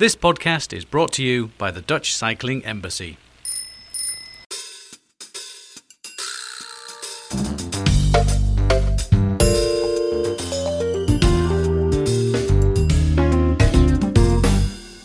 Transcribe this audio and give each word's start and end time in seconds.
This 0.00 0.16
podcast 0.16 0.72
is 0.72 0.86
brought 0.86 1.12
to 1.12 1.22
you 1.22 1.50
by 1.58 1.70
the 1.70 1.82
Dutch 1.82 2.14
Cycling 2.14 2.64
Embassy. 2.64 3.18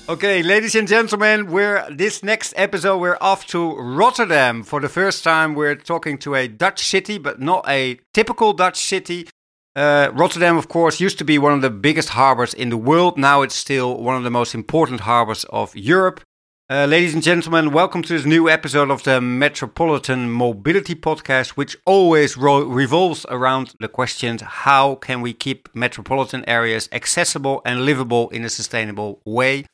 Okay, 0.08 0.42
ladies 0.42 0.76
and 0.76 0.88
gentlemen, 0.88 1.52
we're 1.52 1.86
this 1.92 2.24
next 2.24 2.54
episode 2.56 3.00
we're 3.00 3.18
off 3.20 3.46
to 3.48 3.76
Rotterdam. 3.76 4.64
For 4.64 4.80
the 4.80 4.88
first 4.88 5.26
time 5.26 5.56
we're 5.56 5.76
talking 5.76 6.18
to 6.20 6.36
a 6.36 6.48
Dutch 6.48 6.88
city, 6.88 7.18
but 7.18 7.42
not 7.42 7.66
a 7.68 8.00
typical 8.14 8.54
Dutch 8.54 8.78
city. 8.78 9.28
Uh, 9.76 10.10
Rotterdam, 10.14 10.56
of 10.56 10.70
course, 10.70 11.02
used 11.02 11.18
to 11.18 11.26
be 11.26 11.38
one 11.38 11.52
of 11.52 11.62
the 11.62 11.70
biggest 11.70 12.10
harbors 12.10 12.54
in 12.54 12.70
the 12.70 12.78
world. 12.78 13.18
Now 13.18 13.42
it's 13.42 13.56
still 13.56 13.98
one 13.98 14.16
of 14.16 14.24
the 14.24 14.32
most 14.32 14.56
important 14.56 15.02
harbors 15.02 15.44
of 15.50 15.76
Europe. 15.76 16.22
Uh, 16.70 16.86
ladies 16.86 17.14
and 17.14 17.22
gentlemen, 17.22 17.72
welcome 17.72 18.02
to 18.02 18.14
this 18.14 18.26
new 18.26 18.50
episode 18.50 18.90
of 18.90 19.04
the 19.04 19.20
Metropolitan 19.20 20.32
Mobility 20.32 20.96
Podcast, 20.96 21.50
which 21.50 21.76
always 21.86 22.38
revolves 22.38 23.26
around 23.30 23.76
the 23.82 23.90
questions 23.90 24.42
how 24.42 24.96
can 24.96 25.20
we 25.20 25.34
keep 25.34 25.68
metropolitan 25.76 26.46
areas 26.48 26.88
accessible 26.94 27.62
and 27.66 27.86
livable 27.86 28.30
in 28.30 28.46
a 28.46 28.50
sustainable 28.50 29.22
way? 29.26 29.66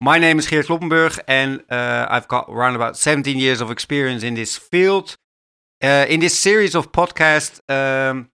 My 0.00 0.18
name 0.18 0.38
is 0.38 0.46
Geert 0.46 0.66
Kloppenburg, 0.66 1.18
and 1.26 1.64
uh, 1.68 2.06
I've 2.08 2.28
got 2.28 2.46
around 2.48 2.76
about 2.76 2.96
17 2.96 3.36
years 3.36 3.60
of 3.60 3.72
experience 3.72 4.22
in 4.22 4.34
this 4.34 4.56
field. 4.56 5.16
Uh, 5.82 6.06
in 6.08 6.20
this 6.20 6.38
series 6.38 6.76
of 6.76 6.92
podcasts, 6.92 7.60
um, 7.68 8.30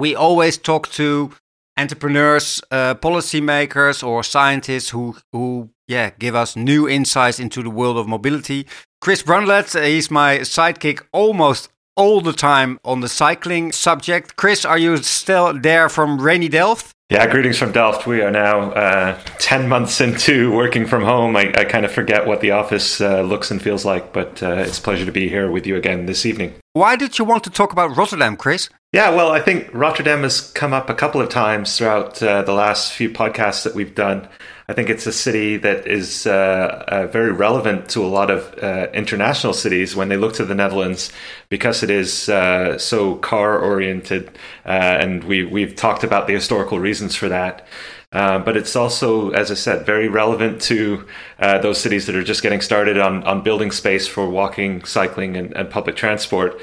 we 0.00 0.16
always 0.16 0.56
talk 0.58 0.88
to 0.88 1.30
entrepreneurs, 1.76 2.60
uh, 2.70 2.94
policymakers, 2.94 4.02
or 4.02 4.24
scientists 4.24 4.90
who 4.90 5.16
who 5.32 5.70
yeah 5.86 6.10
give 6.18 6.34
us 6.34 6.56
new 6.56 6.88
insights 6.88 7.38
into 7.38 7.62
the 7.62 7.70
world 7.70 7.96
of 7.96 8.08
mobility. 8.08 8.66
Chris 9.00 9.22
Bruntlett, 9.22 9.76
uh, 9.76 9.82
he's 9.82 10.10
my 10.10 10.38
sidekick 10.40 11.02
almost 11.12 11.68
all 11.96 12.20
the 12.20 12.32
time 12.32 12.78
on 12.84 13.00
the 13.00 13.08
cycling 13.08 13.72
subject. 13.72 14.36
Chris, 14.36 14.64
are 14.64 14.78
you 14.78 14.96
still 14.98 15.52
there 15.60 15.88
from 15.88 16.20
rainy 16.20 16.48
Delft? 16.48 16.94
Yeah, 17.10 17.26
greetings 17.26 17.58
from 17.58 17.72
Delft. 17.72 18.06
We 18.06 18.22
are 18.22 18.30
now 18.30 18.70
uh, 18.70 19.18
10 19.38 19.68
months 19.68 20.00
into 20.00 20.52
working 20.52 20.86
from 20.86 21.02
home. 21.02 21.36
I, 21.36 21.52
I 21.56 21.64
kind 21.64 21.84
of 21.84 21.90
forget 21.90 22.24
what 22.24 22.40
the 22.40 22.52
office 22.52 23.00
uh, 23.00 23.22
looks 23.22 23.50
and 23.50 23.60
feels 23.60 23.84
like, 23.84 24.12
but 24.12 24.40
uh, 24.42 24.64
it's 24.66 24.78
a 24.78 24.82
pleasure 24.82 25.04
to 25.04 25.12
be 25.12 25.28
here 25.28 25.50
with 25.50 25.66
you 25.66 25.74
again 25.76 26.06
this 26.06 26.24
evening. 26.24 26.54
Why 26.72 26.94
did 26.94 27.18
you 27.18 27.24
want 27.24 27.42
to 27.44 27.50
talk 27.50 27.72
about 27.72 27.96
Rotterdam, 27.96 28.36
Chris? 28.36 28.70
Yeah, 28.92 29.10
well, 29.10 29.30
I 29.30 29.40
think 29.40 29.72
Rotterdam 29.72 30.24
has 30.24 30.50
come 30.50 30.72
up 30.72 30.90
a 30.90 30.94
couple 30.94 31.20
of 31.20 31.28
times 31.28 31.78
throughout 31.78 32.20
uh, 32.20 32.42
the 32.42 32.52
last 32.52 32.92
few 32.92 33.08
podcasts 33.08 33.62
that 33.62 33.72
we've 33.72 33.94
done. 33.94 34.28
I 34.66 34.72
think 34.72 34.90
it's 34.90 35.06
a 35.06 35.12
city 35.12 35.56
that 35.58 35.86
is 35.86 36.26
uh, 36.26 36.84
uh, 36.88 37.06
very 37.06 37.30
relevant 37.30 37.88
to 37.90 38.04
a 38.04 38.08
lot 38.08 38.32
of 38.32 38.52
uh, 38.60 38.88
international 38.92 39.52
cities 39.52 39.94
when 39.94 40.08
they 40.08 40.16
look 40.16 40.34
to 40.34 40.44
the 40.44 40.56
Netherlands 40.56 41.12
because 41.48 41.84
it 41.84 41.90
is 41.90 42.28
uh, 42.28 42.78
so 42.78 43.14
car 43.14 43.60
oriented, 43.60 44.36
uh, 44.66 44.70
and 44.70 45.22
we 45.22 45.44
we've 45.44 45.76
talked 45.76 46.02
about 46.02 46.26
the 46.26 46.34
historical 46.34 46.80
reasons 46.80 47.14
for 47.14 47.28
that. 47.28 47.68
Uh, 48.12 48.40
but 48.40 48.56
it's 48.56 48.74
also, 48.74 49.30
as 49.30 49.52
I 49.52 49.54
said, 49.54 49.86
very 49.86 50.08
relevant 50.08 50.60
to 50.62 51.06
those 51.38 51.80
cities 51.80 52.06
that 52.06 52.16
are 52.16 52.24
just 52.24 52.42
getting 52.42 52.60
started 52.60 52.98
on, 52.98 53.22
on 53.22 53.44
building 53.44 53.70
space 53.70 54.08
for 54.08 54.28
walking, 54.28 54.84
cycling, 54.84 55.36
and, 55.36 55.56
and 55.56 55.70
public 55.70 55.94
transport. 55.94 56.60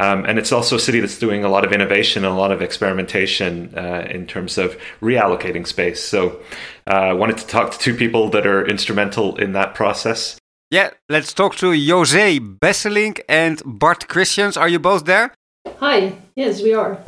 Um, 0.00 0.24
and 0.24 0.38
it's 0.38 0.50
also 0.50 0.76
a 0.76 0.80
city 0.80 1.00
that's 1.00 1.18
doing 1.18 1.44
a 1.44 1.48
lot 1.48 1.64
of 1.64 1.72
innovation 1.72 2.24
and 2.24 2.32
a 2.32 2.38
lot 2.38 2.52
of 2.52 2.62
experimentation 2.62 3.74
uh, 3.76 4.06
in 4.08 4.26
terms 4.26 4.56
of 4.56 4.78
reallocating 5.02 5.66
space. 5.66 6.02
So 6.02 6.40
I 6.86 7.10
uh, 7.10 7.16
wanted 7.16 7.36
to 7.38 7.46
talk 7.46 7.72
to 7.72 7.78
two 7.78 7.94
people 7.94 8.30
that 8.30 8.46
are 8.46 8.66
instrumental 8.66 9.36
in 9.36 9.52
that 9.52 9.74
process. 9.74 10.38
Yeah, 10.70 10.90
let's 11.08 11.34
talk 11.34 11.56
to 11.56 11.72
Jose 11.72 12.40
Besselink 12.40 13.20
and 13.28 13.60
Bart 13.66 14.08
Christians. 14.08 14.56
Are 14.56 14.68
you 14.68 14.78
both 14.78 15.04
there? 15.04 15.34
Hi, 15.78 16.16
yes, 16.34 16.62
we 16.62 16.72
are. 16.72 16.98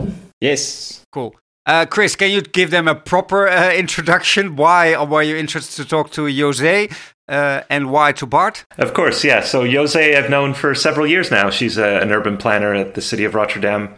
Yes. 0.41 1.06
Cool. 1.12 1.34
Uh, 1.64 1.86
Chris, 1.86 2.16
can 2.16 2.32
you 2.32 2.42
give 2.42 2.70
them 2.70 2.88
a 2.88 2.94
proper 2.94 3.48
uh, 3.48 3.72
introduction? 3.72 4.56
Why 4.56 4.97
or 4.97 5.06
were 5.06 5.22
you 5.22 5.36
interested 5.36 5.80
to 5.82 5.88
talk 5.88 6.10
to 6.12 6.26
Jose? 6.26 6.88
Uh, 7.28 7.62
and 7.71 7.91
why 7.91 8.12
to 8.12 8.27
Bart? 8.27 8.65
Of 8.78 8.94
course, 8.94 9.25
yeah. 9.25 9.43
So 9.43 9.65
Jose, 9.69 10.16
I've 10.16 10.31
known 10.31 10.55
for 10.55 10.75
several 10.75 11.06
years 11.06 11.31
now. 11.31 11.50
She's 11.50 11.78
a, 11.78 12.00
an 12.00 12.10
urban 12.12 12.37
planner 12.37 12.75
at 12.75 12.94
the 12.94 13.00
city 13.00 13.25
of 13.25 13.34
Rotterdam. 13.34 13.94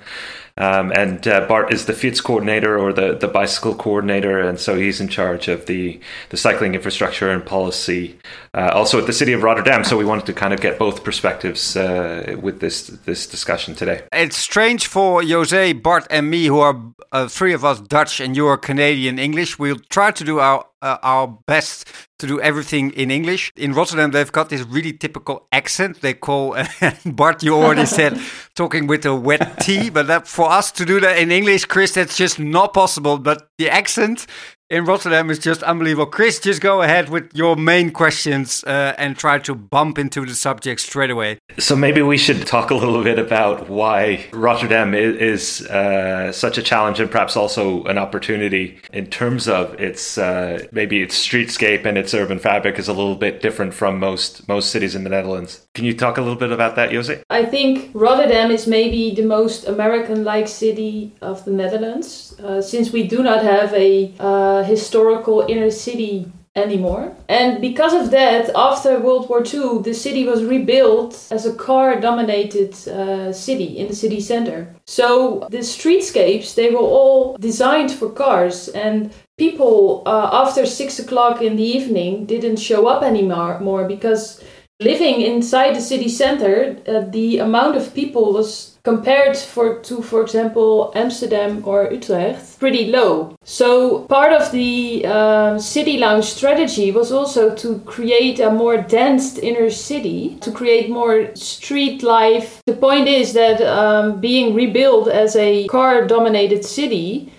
Um, 0.57 0.93
and 0.93 1.27
uh, 1.27 1.49
Bart 1.49 1.73
is 1.73 1.87
the 1.87 1.93
fiets 1.95 2.23
coordinator 2.23 2.79
or 2.79 2.93
the, 2.93 3.17
the 3.17 3.27
bicycle 3.27 3.75
coordinator, 3.75 4.39
and 4.39 4.61
so 4.61 4.77
he's 4.77 5.01
in 5.01 5.09
charge 5.09 5.49
of 5.49 5.67
the, 5.67 5.99
the 6.31 6.37
cycling 6.37 6.77
infrastructure 6.77 7.29
and 7.29 7.45
policy, 7.45 8.17
uh, 8.55 8.71
also 8.73 9.01
at 9.01 9.07
the 9.07 9.13
city 9.13 9.33
of 9.33 9.43
Rotterdam. 9.43 9.83
So 9.83 9.97
we 9.97 10.05
wanted 10.05 10.27
to 10.27 10.33
kind 10.33 10.55
of 10.55 10.61
get 10.61 10.79
both 10.79 11.03
perspectives 11.03 11.77
uh, 11.77 12.37
with 12.41 12.61
this 12.61 12.87
this 12.87 13.27
discussion 13.27 13.75
today. 13.75 14.03
It's 14.13 14.37
strange 14.37 14.87
for 14.87 15.25
Jose, 15.25 15.73
Bart, 15.73 16.07
and 16.09 16.31
me, 16.31 16.47
who 16.47 16.61
are 16.61 16.81
uh, 17.11 17.27
three 17.27 17.53
of 17.53 17.65
us 17.65 17.81
Dutch 17.81 18.21
and 18.21 18.37
you 18.37 18.47
are 18.47 18.57
Canadian 18.57 19.19
English. 19.19 19.59
We'll 19.59 19.81
try 19.91 20.13
to 20.13 20.23
do 20.23 20.39
our 20.39 20.65
uh, 20.85 20.99
our 21.03 21.27
best 21.47 21.89
to 22.19 22.27
do 22.27 22.41
everything 22.41 22.91
in 22.93 23.11
English. 23.11 23.51
In 23.57 23.73
Rotterdam, 23.73 24.11
they've 24.11 24.31
got 24.31 24.51
this 24.51 24.63
really 24.63 24.93
typical 24.93 25.49
accent. 25.51 26.03
They 26.03 26.15
call 26.15 26.57
Bart. 27.07 27.43
You 27.43 27.55
already 27.55 27.87
said 27.87 28.21
talking 28.55 28.87
with 28.87 29.05
a 29.07 29.15
wet 29.15 29.61
T, 29.61 29.91
but 29.91 30.07
that, 30.07 30.29
for 30.29 30.51
us 30.51 30.71
to 30.73 30.85
do 30.85 31.01
that 31.01 31.19
in 31.19 31.33
English, 31.33 31.65
Chris, 31.65 31.95
that's 31.95 32.17
just 32.17 32.39
not 32.39 32.75
possible. 32.75 33.19
But 33.19 33.49
the 33.59 33.71
accent 33.71 34.27
in 34.71 34.85
Rotterdam 34.85 35.31
is 35.31 35.39
just 35.39 35.63
unbelievable. 35.63 36.07
Chris, 36.07 36.41
just 36.41 36.61
go 36.61 36.83
ahead 36.83 37.09
with 37.09 37.31
your 37.35 37.57
main 37.57 37.91
questions 37.91 38.65
uh, 38.65 38.95
and 38.97 39.17
try 39.17 39.39
to 39.39 39.55
bump 39.55 39.99
into 39.99 40.25
the 40.25 40.35
subject 40.35 40.81
straight 40.81 41.11
away. 41.11 41.39
So 41.59 41.77
maybe 41.77 42.03
we 42.03 42.17
should 42.17 42.47
talk 42.47 42.71
a 42.71 42.75
little 42.75 43.03
bit 43.03 43.19
about 43.19 43.69
why 43.69 44.27
Rotterdam 44.33 44.95
is, 44.95 45.63
uh, 45.67 46.33
such 46.33 46.59
a 46.59 46.63
challenge 46.63 47.01
and 47.01 47.11
perhaps 47.11 47.37
also 47.37 47.85
an 47.85 47.99
opportunity 47.99 48.81
in 48.93 49.07
terms 49.07 49.49
of 49.49 49.79
its 49.81 50.19
uh, 50.19 50.67
maybe 50.73 51.03
its 51.03 51.15
streetscape 51.17 51.85
and 51.85 51.99
its 51.99 52.15
urban 52.15 52.39
fabric 52.39 52.79
is 52.79 52.89
a 52.89 52.93
little 52.93 53.17
bit 53.17 53.41
different 53.41 53.75
from 53.75 53.99
most 53.99 54.49
most 54.49 54.71
cities 54.71 54.95
in 54.95 55.05
the 55.05 55.11
Netherlands. 55.11 55.64
Can 55.75 55.85
you 55.85 55.97
talk 55.97 56.19
a 56.19 56.21
little 56.21 56.39
bit 56.39 56.53
about 56.53 56.77
that, 56.77 56.93
Jose? 56.93 57.23
I 57.31 57.45
think 57.45 57.91
Rotterdam 57.95 58.53
is 58.53 58.69
maybe 58.69 59.13
the 59.13 59.25
most 59.25 59.67
American-like 59.67 60.47
city 60.47 61.13
of 61.21 61.45
the 61.45 61.51
Netherlands, 61.51 62.37
uh, 62.39 62.63
since 62.63 62.93
we 62.93 63.09
do 63.09 63.25
not 63.25 63.43
have 63.43 63.75
a 63.75 64.13
uh, 64.21 64.63
historical 64.63 65.45
inner 65.49 65.73
city 65.73 66.31
anymore. 66.55 67.13
And 67.29 67.61
because 67.61 67.93
of 67.93 68.13
that, 68.13 68.51
after 68.55 69.01
World 69.01 69.29
War 69.29 69.43
II, 69.45 69.83
the 69.83 69.95
city 69.95 70.25
was 70.25 70.45
rebuilt 70.45 71.27
as 71.33 71.45
a 71.45 71.55
car 71.55 72.01
dominated 72.01 72.73
uh, 72.87 73.33
city 73.33 73.77
in 73.77 73.89
the 73.89 73.97
city 73.97 74.21
center. 74.21 74.73
So 74.87 75.49
the 75.51 75.59
streetscapes, 75.59 76.55
they 76.55 76.71
were 76.71 76.79
all 76.79 77.37
designed 77.39 77.91
for 77.91 78.09
cars 78.11 78.69
and 78.69 79.13
people 79.37 80.05
uh, 80.07 80.31
after 80.33 80.65
six 80.65 81.01
o'clock 81.01 81.43
in 81.43 81.57
the 81.57 81.65
evening 81.65 82.27
didn't 82.27 82.59
show 82.59 82.87
up 82.87 83.03
anymore 83.03 83.59
more 83.59 83.85
because 83.89 84.41
living 84.81 85.21
inside 85.21 85.75
the 85.75 85.81
city 85.81 86.09
center, 86.09 86.77
uh, 86.89 87.01
the 87.11 87.39
amount 87.39 87.77
of 87.77 87.95
people 87.95 88.33
was 88.33 88.79
compared 88.85 89.37
for 89.37 89.79
to 89.81 90.03
for 90.03 90.21
example 90.21 90.93
Amsterdam 90.95 91.63
or 91.65 91.91
Utrecht 91.91 92.59
pretty 92.59 92.91
low. 92.91 93.35
So 93.45 94.01
part 94.01 94.33
of 94.33 94.53
the 94.53 95.07
uh, 95.07 95.59
city 95.59 95.97
lounge 95.97 96.27
strategy 96.27 96.91
was 96.91 97.11
also 97.11 97.55
to 97.55 97.79
create 97.87 98.41
a 98.41 98.51
more 98.51 98.77
dense 98.77 99.39
inner 99.39 99.71
city, 99.71 100.37
to 100.41 100.53
create 100.53 100.91
more 100.91 101.35
street 101.35 102.03
life. 102.03 102.61
The 102.67 102.75
point 102.77 103.09
is 103.09 103.33
that 103.33 103.63
um, 103.63 104.21
being 104.21 104.55
rebuilt 104.55 105.09
as 105.09 105.35
a 105.37 105.67
car-dominated 105.69 106.65
city. 106.65 107.33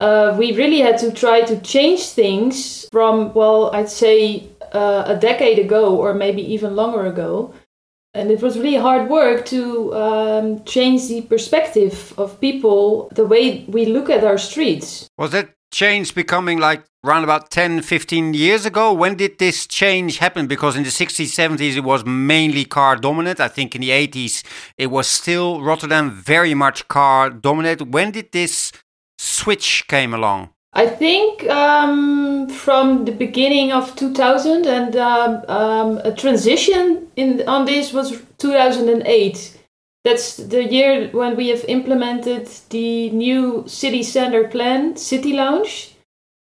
Uh, 0.00 0.32
we 0.38 0.52
really 0.52 0.78
had 0.78 0.96
to 0.96 1.10
try 1.10 1.40
to 1.40 1.60
change 1.60 2.06
things 2.10 2.86
from, 2.92 3.34
well, 3.34 3.74
I'd 3.74 3.90
say 3.90 4.44
uh, 4.72 5.04
a 5.06 5.16
decade 5.16 5.58
ago 5.58 5.96
or 5.96 6.14
maybe 6.14 6.42
even 6.42 6.76
longer 6.76 7.06
ago. 7.06 7.54
And 8.14 8.30
it 8.30 8.42
was 8.42 8.58
really 8.58 8.76
hard 8.76 9.08
work 9.10 9.44
to 9.46 9.94
um, 9.94 10.64
change 10.64 11.08
the 11.08 11.20
perspective 11.22 12.14
of 12.16 12.40
people 12.40 13.08
the 13.14 13.26
way 13.26 13.64
we 13.68 13.84
look 13.86 14.08
at 14.10 14.24
our 14.24 14.38
streets. 14.38 15.08
Was 15.18 15.32
that 15.32 15.50
change 15.70 16.14
becoming 16.14 16.58
like 16.58 16.84
around 17.04 17.24
about 17.24 17.50
10 17.50 17.82
15 17.82 18.34
years 18.34 18.64
ago? 18.64 18.92
When 18.92 19.14
did 19.14 19.38
this 19.38 19.66
change 19.66 20.18
happen? 20.18 20.46
Because 20.46 20.74
in 20.74 20.82
the 20.82 20.90
60s 20.90 21.26
70s 21.26 21.76
it 21.76 21.84
was 21.84 22.04
mainly 22.04 22.64
car 22.64 22.96
dominant. 22.96 23.40
I 23.40 23.48
think 23.48 23.74
in 23.74 23.82
the 23.82 23.90
80s 23.90 24.42
it 24.78 24.90
was 24.90 25.06
still 25.06 25.60
rotterdam 25.60 26.10
very 26.10 26.54
much 26.54 26.88
car 26.88 27.30
dominated 27.30 27.92
when 27.92 28.10
did 28.10 28.32
this 28.32 28.72
switch 29.18 29.86
came 29.88 30.14
along 30.14 30.50
I 30.72 30.86
think 30.86 31.48
um, 31.48 32.48
from 32.48 33.04
the 33.04 33.12
beginning 33.12 33.72
of 33.72 33.96
2000 33.96 34.66
and 34.66 34.96
um, 34.96 35.42
um, 35.48 35.98
a 36.04 36.12
transition 36.14 37.08
in 37.16 37.48
on 37.48 37.64
this 37.64 37.92
was 37.92 38.20
2008. 38.38 39.54
That's 40.04 40.36
the 40.36 40.64
year 40.64 41.08
when 41.08 41.36
we 41.36 41.48
have 41.48 41.64
implemented 41.64 42.48
the 42.70 43.10
new 43.10 43.64
city 43.66 44.02
center 44.02 44.46
plan, 44.48 44.96
City 44.96 45.32
Lounge. 45.32 45.94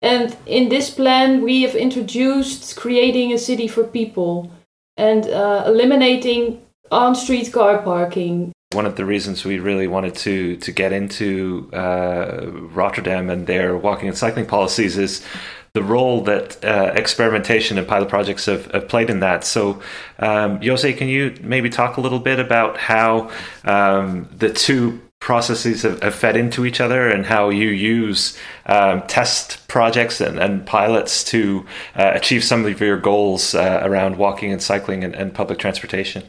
And 0.01 0.35
in 0.45 0.69
this 0.69 0.89
plan, 0.89 1.41
we 1.41 1.63
have 1.63 1.75
introduced 1.75 2.75
creating 2.77 3.33
a 3.33 3.37
city 3.37 3.67
for 3.67 3.83
people 3.83 4.51
and 4.95 5.27
uh, 5.27 5.63
eliminating 5.65 6.61
on 6.91 7.15
street 7.15 7.51
car 7.51 7.81
parking. 7.81 8.53
One 8.71 8.85
of 8.85 8.95
the 8.95 9.05
reasons 9.05 9.43
we 9.43 9.57
really 9.57 9.87
wanted 9.87 10.13
to 10.17 10.57
to 10.57 10.71
get 10.71 10.93
into 10.93 11.69
uh, 11.73 12.51
Rotterdam 12.51 13.29
and 13.29 13.47
their 13.47 13.75
walking 13.75 14.07
and 14.07 14.17
cycling 14.17 14.45
policies 14.45 14.95
is 14.97 15.25
the 15.73 15.83
role 15.83 16.21
that 16.23 16.63
uh, 16.63 16.91
experimentation 16.95 17.77
and 17.77 17.87
pilot 17.87 18.09
projects 18.09 18.45
have, 18.45 18.65
have 18.71 18.87
played 18.87 19.09
in 19.09 19.19
that. 19.21 19.43
So, 19.43 19.81
um, 20.19 20.61
Jose, 20.61 20.93
can 20.93 21.07
you 21.07 21.35
maybe 21.41 21.69
talk 21.69 21.97
a 21.97 22.01
little 22.01 22.19
bit 22.19 22.39
about 22.39 22.77
how 22.77 23.31
um, 23.63 24.27
the 24.35 24.51
two 24.51 24.99
processes 25.19 25.83
have, 25.83 26.01
have, 26.01 26.15
fed 26.15 26.37
into 26.37 26.65
each 26.65 26.79
other 26.79 27.09
and 27.09 27.25
how 27.25 27.49
you 27.49 27.69
use 27.69 28.37
um, 28.67 29.01
test 29.07 29.67
projects 29.67 30.21
and, 30.21 30.39
and 30.39 30.65
pilots 30.65 31.23
to 31.25 31.65
uh, 31.95 32.11
achieve 32.13 32.43
some 32.43 32.65
of 32.65 32.79
your 32.79 32.97
goals 32.97 33.53
uh, 33.53 33.81
around 33.83 34.17
walking 34.17 34.51
and 34.51 34.61
cycling 34.61 35.03
and, 35.03 35.13
and, 35.15 35.33
public 35.33 35.59
transportation? 35.59 36.23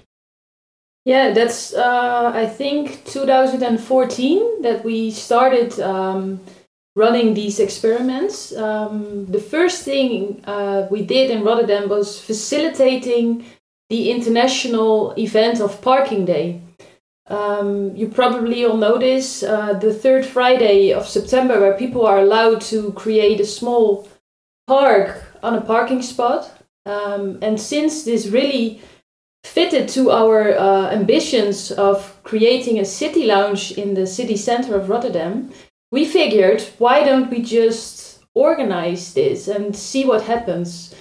Yeah, 1.05 1.33
that's, 1.33 1.73
uh, 1.73 2.31
I 2.35 2.47
think, 2.47 3.05
2014 3.07 4.63
that 4.63 4.85
we 4.85 5.11
started 5.11 5.81
um, 5.81 6.41
running 6.95 7.33
these 7.33 7.59
experiments. 7.59 8.55
Um, 8.55 9.25
the 9.27 9.41
first 9.41 9.83
thing 9.83 10.43
uh, 10.45 10.89
we 10.91 11.03
did 11.03 11.31
in 11.31 11.43
Rotterdam 11.43 11.89
was 11.89 12.21
facilitating 12.21 13.47
the 13.89 14.11
international 14.11 15.15
event 15.17 15.61
of 15.61 15.81
Parking 15.81 16.27
Day. 16.27 16.61
Um, 17.29 17.97
you 17.97 18.09
probably 18.09 18.65
all 18.65 18.77
know 18.77 18.99
this 18.99 19.43
uh, 19.43 19.75
the 19.75 19.95
third 19.95 20.27
Friday 20.27 20.93
of 20.93 21.09
September, 21.09 21.61
where 21.61 21.79
people 21.79 22.05
are 22.05 22.19
allowed 22.19 22.61
to 22.63 22.93
create 22.93 23.41
a 23.41 23.47
small 23.47 24.09
park 24.67 25.23
on 25.43 25.55
a 25.55 25.61
parking 25.61 26.03
spot. 26.03 26.51
Um, 26.87 27.39
and 27.41 27.61
since 27.61 28.05
this 28.05 28.27
really 28.27 28.81
fitted 29.51 29.89
to 29.89 30.11
our 30.11 30.57
uh, 30.57 30.91
ambitions 30.91 31.73
of 31.73 32.17
creating 32.23 32.79
a 32.79 32.85
city 32.85 33.27
lounge 33.27 33.73
in 33.73 33.95
the 33.95 34.07
city 34.07 34.37
center 34.37 34.77
of 34.77 34.89
Rotterdam, 34.89 35.51
we 35.91 36.05
figured 36.05 36.63
why 36.79 37.03
don't 37.03 37.31
we 37.31 37.43
just 37.43 38.23
organize 38.35 39.13
this 39.15 39.49
and 39.49 39.75
see 39.75 40.05
what 40.05 40.23
happens. 40.23 40.95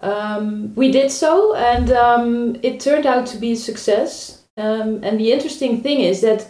Um, 0.00 0.74
we 0.74 0.90
did 0.90 1.10
so, 1.10 1.54
and 1.54 1.90
um, 1.92 2.56
it 2.62 2.78
turned 2.78 3.06
out 3.06 3.26
to 3.28 3.38
be 3.38 3.52
a 3.52 3.56
success. 3.56 4.42
Um, 4.56 5.02
and 5.02 5.18
the 5.18 5.32
interesting 5.32 5.82
thing 5.82 6.00
is 6.00 6.20
that 6.20 6.46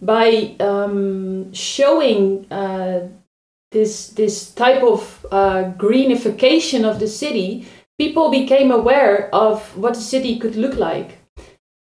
by 0.00 0.54
um, 0.60 1.52
showing 1.52 2.46
uh, 2.52 3.08
this 3.72 4.10
this 4.10 4.54
type 4.54 4.82
of 4.82 5.26
uh, 5.32 5.72
greenification 5.76 6.84
of 6.84 7.00
the 7.00 7.08
city, 7.08 7.66
people 7.98 8.30
became 8.30 8.70
aware 8.70 9.34
of 9.34 9.76
what 9.76 9.94
the 9.94 10.00
city 10.00 10.38
could 10.38 10.56
look 10.56 10.74
like. 10.76 11.18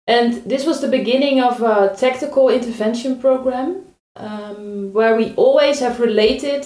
And 0.07 0.33
this 0.43 0.65
was 0.65 0.81
the 0.81 0.89
beginning 0.89 1.41
of 1.41 1.61
a 1.61 1.95
tactical 1.97 2.49
intervention 2.49 3.19
program 3.19 3.85
um, 4.15 4.91
where 4.93 5.15
we 5.15 5.33
always 5.35 5.79
have 5.79 5.99
related 5.99 6.65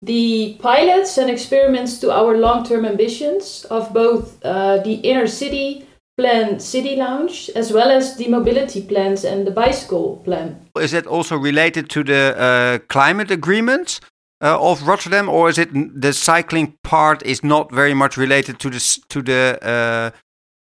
the 0.00 0.56
pilots 0.58 1.16
and 1.16 1.30
experiments 1.30 1.98
to 1.98 2.10
our 2.10 2.36
long 2.36 2.64
term 2.64 2.84
ambitions 2.84 3.64
of 3.70 3.92
both 3.92 4.44
uh, 4.44 4.78
the 4.78 4.94
inner 4.94 5.26
city 5.26 5.86
plan 6.18 6.60
city 6.60 6.96
lounge 6.96 7.48
as 7.54 7.72
well 7.72 7.90
as 7.90 8.16
the 8.16 8.28
mobility 8.28 8.82
plans 8.82 9.24
and 9.24 9.46
the 9.46 9.50
bicycle 9.50 10.16
plan. 10.24 10.60
Is 10.78 10.92
it 10.92 11.06
also 11.06 11.36
related 11.36 11.88
to 11.90 12.02
the 12.04 12.36
uh, 12.36 12.78
climate 12.88 13.30
agreement 13.30 14.00
uh, 14.42 14.58
of 14.60 14.86
Rotterdam, 14.86 15.28
or 15.28 15.48
is 15.48 15.58
it 15.58 15.70
the 15.72 16.12
cycling 16.12 16.76
part 16.82 17.22
is 17.24 17.42
not 17.42 17.70
very 17.72 17.94
much 17.94 18.16
related 18.16 18.58
to 18.58 18.70
the 18.70 18.98
to 19.08 19.22
the 19.22 19.58
uh, 19.62 20.10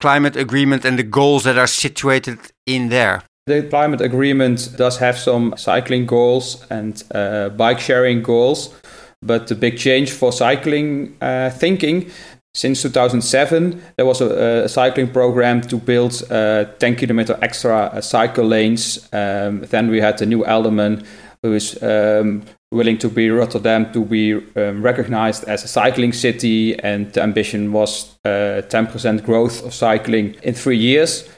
climate 0.00 0.36
agreement 0.36 0.84
and 0.84 0.98
the 0.98 1.02
goals 1.02 1.42
that 1.44 1.58
are 1.58 1.66
situated 1.66 2.38
in 2.66 2.88
there? 2.88 3.22
The 3.46 3.62
climate 3.62 4.00
agreement 4.00 4.70
does 4.76 4.98
have 4.98 5.18
some 5.18 5.54
cycling 5.56 6.06
goals 6.06 6.64
and 6.70 7.02
uh, 7.14 7.50
bike 7.50 7.80
sharing 7.80 8.22
goals, 8.22 8.74
but 9.20 9.48
the 9.48 9.54
big 9.54 9.76
change 9.76 10.12
for 10.12 10.32
cycling 10.32 11.16
uh, 11.20 11.50
thinking 11.50 12.10
since 12.56 12.82
2007, 12.82 13.82
there 13.96 14.06
was 14.06 14.20
a, 14.20 14.64
a 14.64 14.68
cycling 14.68 15.08
program 15.08 15.60
to 15.62 15.76
build 15.76 16.22
uh, 16.30 16.66
10 16.78 16.94
kilometer 16.94 17.36
extra 17.42 17.76
uh, 17.86 18.00
cycle 18.00 18.44
lanes. 18.44 19.08
Um, 19.12 19.62
then 19.62 19.90
we 19.90 20.00
had 20.00 20.18
the 20.18 20.26
new 20.26 20.44
alderman 20.44 21.04
who 21.44 21.52
is 21.52 21.80
um, 21.82 22.42
willing 22.72 22.96
to 22.98 23.08
be 23.08 23.28
Rotterdam 23.28 23.92
to 23.92 24.04
be 24.04 24.32
um, 24.32 24.82
recognized 24.82 25.44
as 25.44 25.62
a 25.62 25.68
cycling 25.68 26.12
city, 26.12 26.74
and 26.80 27.12
the 27.12 27.22
ambition 27.22 27.70
was 27.70 28.18
10% 28.24 29.18
uh, 29.18 29.22
growth 29.22 29.64
of 29.64 29.74
cycling 29.74 30.36
in 30.42 30.54
three 30.54 30.78
years. 30.78 31.28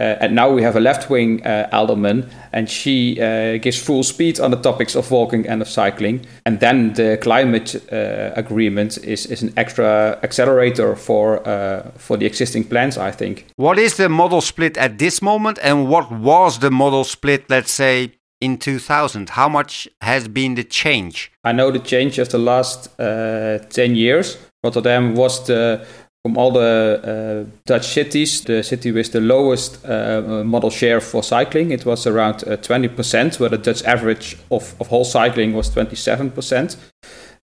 Uh, 0.00 0.16
and 0.20 0.34
now 0.34 0.50
we 0.50 0.60
have 0.60 0.74
a 0.76 0.80
left 0.80 1.08
wing 1.08 1.40
uh, 1.46 1.68
alderman, 1.72 2.28
and 2.52 2.68
she 2.68 3.18
uh, 3.20 3.56
gives 3.58 3.78
full 3.80 4.02
speed 4.02 4.40
on 4.40 4.50
the 4.50 4.56
topics 4.56 4.96
of 4.96 5.10
walking 5.10 5.48
and 5.48 5.62
of 5.62 5.68
cycling. 5.68 6.26
And 6.44 6.58
then 6.60 6.92
the 6.94 7.16
climate 7.22 7.76
uh, 7.92 8.32
agreement 8.34 8.98
is, 8.98 9.24
is 9.26 9.42
an 9.42 9.52
extra 9.56 10.18
accelerator 10.22 10.96
for, 10.96 11.46
uh, 11.48 11.90
for 11.96 12.16
the 12.16 12.26
existing 12.26 12.64
plans, 12.64 12.98
I 12.98 13.12
think. 13.12 13.46
What 13.56 13.78
is 13.78 13.96
the 13.96 14.08
model 14.08 14.40
split 14.40 14.76
at 14.76 14.98
this 14.98 15.22
moment, 15.22 15.58
and 15.62 15.88
what 15.88 16.10
was 16.10 16.58
the 16.58 16.72
model 16.72 17.04
split, 17.04 17.48
let's 17.48 17.70
say, 17.70 18.10
in 18.44 18.58
2000? 18.58 19.30
How 19.30 19.48
much 19.48 19.88
has 20.00 20.28
been 20.28 20.54
the 20.54 20.64
change? 20.64 21.32
I 21.44 21.52
know 21.52 21.70
the 21.70 21.78
change 21.78 22.18
of 22.18 22.28
the 22.28 22.38
last 22.38 22.88
uh, 23.00 23.58
10 23.70 23.96
years. 23.96 24.36
Rotterdam 24.62 25.14
was 25.14 25.46
the 25.46 25.84
from 26.24 26.38
all 26.38 26.52
the 26.52 27.44
uh, 27.44 27.50
Dutch 27.66 27.86
cities, 27.88 28.40
the 28.44 28.62
city 28.62 28.90
with 28.90 29.12
the 29.12 29.20
lowest 29.20 29.84
uh, 29.84 30.42
model 30.42 30.70
share 30.70 30.98
for 31.02 31.22
cycling, 31.22 31.70
it 31.70 31.84
was 31.84 32.06
around 32.06 32.36
uh, 32.44 32.56
20%, 32.56 33.38
where 33.38 33.50
the 33.50 33.58
Dutch 33.58 33.84
average 33.84 34.38
of, 34.50 34.74
of 34.80 34.86
whole 34.86 35.04
cycling 35.04 35.52
was 35.52 35.68
27%. 35.68 36.76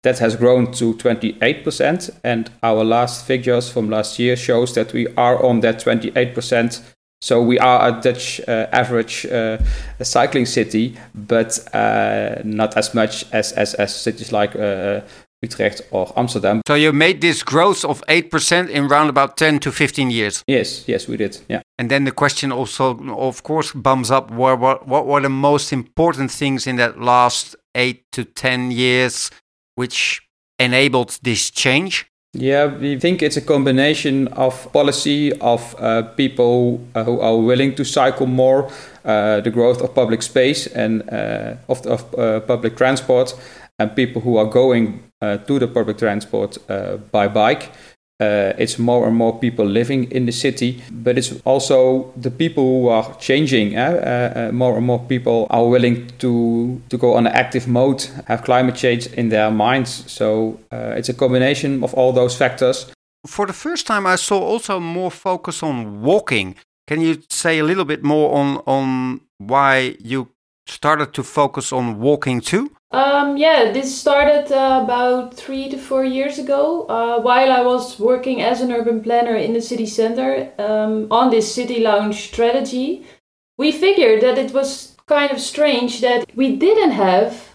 That 0.03 0.19
has 0.21 0.35
grown 0.35 0.73
to 0.73 0.95
28%, 0.95 2.11
and 2.25 2.51
our 2.63 2.83
last 2.83 3.27
figures 3.27 3.71
from 3.71 3.91
last 3.91 4.19
year 4.19 4.35
shows 4.35 4.75
that 4.75 4.95
we 4.95 5.09
are 5.09 5.45
on 5.45 5.61
that 5.61 5.85
28%. 5.85 6.81
So 7.23 7.43
we 7.43 7.59
are 7.59 7.89
a 7.89 8.01
Dutch 8.01 8.41
uh, 8.49 8.67
average 8.73 9.27
uh, 9.27 9.59
cycling 10.03 10.47
city, 10.47 10.97
but 11.15 11.59
uh, 11.75 12.37
not 12.45 12.77
as 12.77 12.95
much 12.95 13.25
as, 13.33 13.53
as, 13.53 13.75
as 13.75 13.95
cities 13.95 14.33
like 14.33 14.55
Utrecht 15.43 15.83
or 15.91 16.13
Amsterdam. 16.17 16.61
So 16.67 16.75
you 16.75 16.93
made 16.93 17.21
this 17.21 17.43
growth 17.43 17.85
of 17.85 18.03
8% 18.09 18.69
in 18.69 18.85
around 18.85 19.09
about 19.09 19.37
10 19.37 19.59
to 19.61 19.73
15 19.73 20.11
years. 20.11 20.45
Yes, 20.47 20.87
yes, 20.87 21.09
we 21.09 21.17
did. 21.17 21.39
Yeah. 21.49 21.63
And 21.79 21.91
then 21.91 22.05
the 22.05 22.13
question 22.13 22.53
also, 22.53 22.99
of 23.17 23.43
course, 23.43 23.73
bums 23.73 24.11
up 24.11 24.31
what, 24.31 24.59
what, 24.59 24.87
what 24.87 25.07
were 25.07 25.21
the 25.21 25.31
most 25.31 25.73
important 25.73 26.31
things 26.31 26.67
in 26.67 26.77
that 26.77 27.01
last 27.01 27.57
8 27.75 28.03
to 28.13 28.25
10 28.25 28.71
years 28.71 29.31
which 29.77 30.23
enabled 30.59 31.19
this 31.23 31.51
change? 31.51 32.10
Yeah, 32.33 32.67
we 32.67 32.97
think 32.97 33.23
it's 33.23 33.37
a 33.37 33.41
combination 33.41 34.29
of 34.29 34.73
policy 34.73 35.33
of 35.41 35.75
uh, 35.81 36.03
people 36.17 36.81
uh, 36.95 37.03
who 37.03 37.21
are 37.21 37.37
willing 37.37 37.75
to 37.75 37.85
cycle 37.85 38.27
more, 38.27 38.71
uh, 39.05 39.41
the 39.41 39.51
growth 39.51 39.83
of 39.83 39.95
public 39.97 40.23
space 40.23 40.69
and 40.69 41.03
uh, 41.11 41.57
of, 41.69 41.85
of 41.87 42.15
uh, 42.17 42.39
public 42.41 42.77
transport, 42.77 43.35
and 43.81 43.97
people 43.97 44.23
who 44.23 44.37
are 44.37 44.45
going 44.45 45.03
uh, 45.21 45.39
to 45.39 45.59
the 45.59 45.67
public 45.67 45.99
transport 45.99 46.57
by 47.11 47.27
bike. 47.27 47.73
Uh, 48.21 48.53
it's 48.59 48.79
more 48.79 49.07
and 49.09 49.17
more 49.17 49.39
people 49.39 49.65
living 49.65 50.11
in 50.13 50.27
the 50.27 50.33
city, 50.33 50.83
but 50.91 51.17
it's 51.17 51.33
also 51.45 52.13
the 52.17 52.31
people 52.31 52.65
who 52.65 52.89
are 52.89 53.17
changing. 53.19 53.77
Eh? 53.77 54.51
more 54.53 54.77
and 54.77 54.87
more 54.87 54.99
people 55.09 55.47
are 55.51 55.67
willing 55.67 56.07
to 56.19 56.81
to 56.89 56.99
go 56.99 57.15
on 57.15 57.27
an 57.27 57.33
active 57.33 57.67
mode, 57.67 58.03
have 58.27 58.43
climate 58.43 58.75
change 58.77 59.07
in 59.17 59.31
their 59.31 59.51
minds. 59.51 60.05
So 60.07 60.59
it's 60.71 61.09
a 61.09 61.15
combination 61.15 61.83
of 61.83 61.95
all 61.95 62.13
those 62.13 62.37
factors. 62.37 62.87
For 63.27 63.47
the 63.47 63.53
first 63.53 63.87
time, 63.87 64.07
I 64.07 64.17
saw 64.17 64.39
also 64.39 64.81
more 64.81 65.11
focus 65.11 65.63
on 65.63 66.03
walking. 66.03 66.55
Can 66.87 67.01
you 67.01 67.23
say 67.29 67.59
a 67.59 67.65
little 67.65 67.85
bit 67.85 68.03
more 68.03 68.35
on 68.35 68.63
on 68.67 69.21
why 69.39 69.97
you 70.01 70.29
started 70.67 71.13
to 71.15 71.23
focus 71.23 71.73
on 71.73 72.01
walking 72.01 72.41
too? 72.41 72.71
Um, 72.93 73.37
yeah, 73.37 73.71
this 73.71 73.97
started 73.97 74.51
uh, 74.51 74.83
about 74.83 75.35
three 75.35 75.69
to 75.69 75.79
four 75.79 76.05
years 76.05 76.39
ago 76.41 76.87
uh, 76.89 77.21
while 77.21 77.53
I 77.53 77.63
was 77.63 78.01
working 78.01 78.43
as 78.43 78.61
an 78.61 78.73
urban 78.73 79.01
planner 79.01 79.37
in 79.37 79.53
the 79.53 79.63
city 79.63 79.87
center 79.87 80.51
um, 80.59 81.07
on 81.11 81.31
this 81.31 81.55
city 81.55 81.79
lounge 81.81 82.29
strategy. 82.33 83.07
We 83.57 83.71
figured 83.71 84.23
that 84.23 84.39
it 84.39 84.53
was 84.53 84.97
kind 85.07 85.31
of 85.31 85.41
strange 85.41 86.01
that 86.01 86.35
we 86.35 86.57
didn't 86.57 86.93
have 86.93 87.51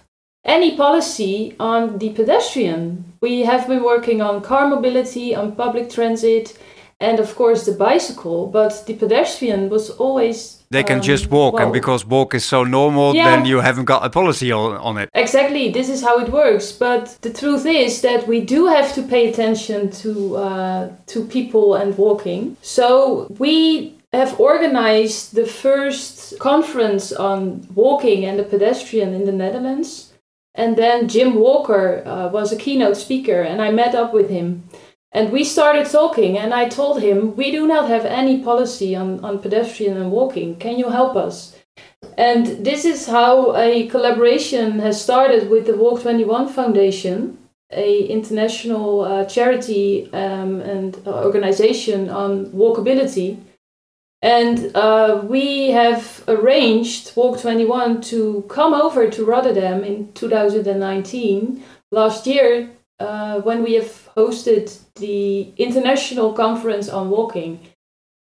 any 0.46 0.78
policy 0.78 1.56
on 1.60 1.98
the 1.98 2.12
pedestrian. 2.12 3.04
We 3.20 3.42
have 3.42 3.68
been 3.68 3.84
working 3.84 4.22
on 4.22 4.42
car 4.42 4.70
mobility, 4.70 5.36
on 5.36 5.56
public 5.56 5.90
transit, 5.90 6.58
and 7.02 7.20
of 7.20 7.36
course 7.36 7.66
the 7.66 7.74
bicycle, 7.74 8.48
but 8.48 8.86
the 8.88 8.94
pedestrian 8.94 9.68
was 9.70 9.90
always 9.90 10.55
They 10.72 10.84
can 10.84 10.98
Um, 10.98 11.04
just 11.04 11.30
walk, 11.32 11.60
and 11.60 11.72
because 11.72 12.06
walk 12.06 12.34
is 12.34 12.44
so 12.46 12.64
normal, 12.64 13.16
Yeah. 13.16 13.30
then 13.30 13.46
you 13.46 13.62
haven't 13.62 13.86
got 13.86 14.06
a 14.06 14.10
policy 14.10 14.52
on, 14.52 14.78
on 14.78 14.98
it. 14.98 15.10
Exactly, 15.14 15.70
this 15.72 15.90
is 15.90 16.02
how 16.02 16.20
it 16.20 16.30
works. 16.32 16.72
But 16.72 17.18
the 17.22 17.30
truth 17.32 17.66
is 17.66 18.02
that 18.02 18.28
we 18.28 18.40
do 18.42 18.68
have 18.68 18.94
to 18.96 19.02
pay 19.02 19.30
attention 19.30 19.90
to 20.02 20.12
uh, 20.38 20.88
to 21.08 21.20
people 21.38 21.76
and 21.82 21.98
walking. 21.98 22.58
So 22.62 23.28
we 23.40 23.94
have 24.14 24.40
organized 24.40 25.36
the 25.36 25.46
first 25.46 26.40
conference 26.40 27.12
on 27.12 27.68
walking 27.76 28.26
and 28.26 28.40
the 28.40 28.44
pedestrian 28.44 29.14
in 29.14 29.26
the 29.26 29.32
Netherlands. 29.44 30.12
And 30.58 30.78
then 30.78 31.08
Jim 31.10 31.36
Walker 31.36 32.02
uh, 32.06 32.30
was 32.32 32.52
a 32.52 32.56
keynote 32.56 32.96
speaker, 32.98 33.42
and 33.42 33.62
I 33.62 33.72
met 33.72 33.94
up 33.94 34.14
with 34.14 34.30
him. 34.30 34.64
And 35.16 35.32
we 35.32 35.46
started 35.46 35.86
talking, 35.90 36.38
and 36.38 36.54
I 36.54 36.68
told 36.68 37.02
him, 37.02 37.38
We 37.38 37.50
do 37.50 37.66
not 37.66 37.88
have 37.88 38.04
any 38.04 38.44
policy 38.44 38.98
on, 38.98 39.24
on 39.24 39.40
pedestrian 39.40 39.96
and 39.96 40.12
walking. 40.12 40.58
Can 40.58 40.78
you 40.78 40.90
help 40.90 41.16
us? 41.16 41.56
And 42.18 42.66
this 42.66 42.84
is 42.84 43.08
how 43.08 43.56
a 43.56 43.88
collaboration 43.88 44.80
has 44.80 45.02
started 45.02 45.50
with 45.50 45.68
the 45.68 45.78
Walk 45.78 46.02
21 46.02 46.50
Foundation, 46.50 47.38
a 47.72 48.06
international 48.08 49.06
uh, 49.06 49.24
charity 49.24 50.10
um, 50.12 50.60
and 50.60 50.98
organization 51.08 52.10
on 52.10 52.48
walkability. 52.48 53.40
And 54.22 54.76
uh, 54.76 55.22
we 55.24 55.72
have 55.72 56.26
arranged 56.28 57.16
Walk 57.16 57.40
21 57.40 58.02
to 58.12 58.44
come 58.50 58.74
over 58.74 59.10
to 59.10 59.24
Rotterdam 59.24 59.82
in 59.86 60.12
2019, 60.12 61.64
last 61.92 62.28
year, 62.28 62.75
uh, 63.00 63.42
when 63.42 63.64
we 63.64 63.74
have 63.74 64.10
hosted 64.16 64.78
the 64.96 65.54
International 65.58 66.34
Conference 66.34 66.90
on 66.90 67.10
Walking. 67.10 67.60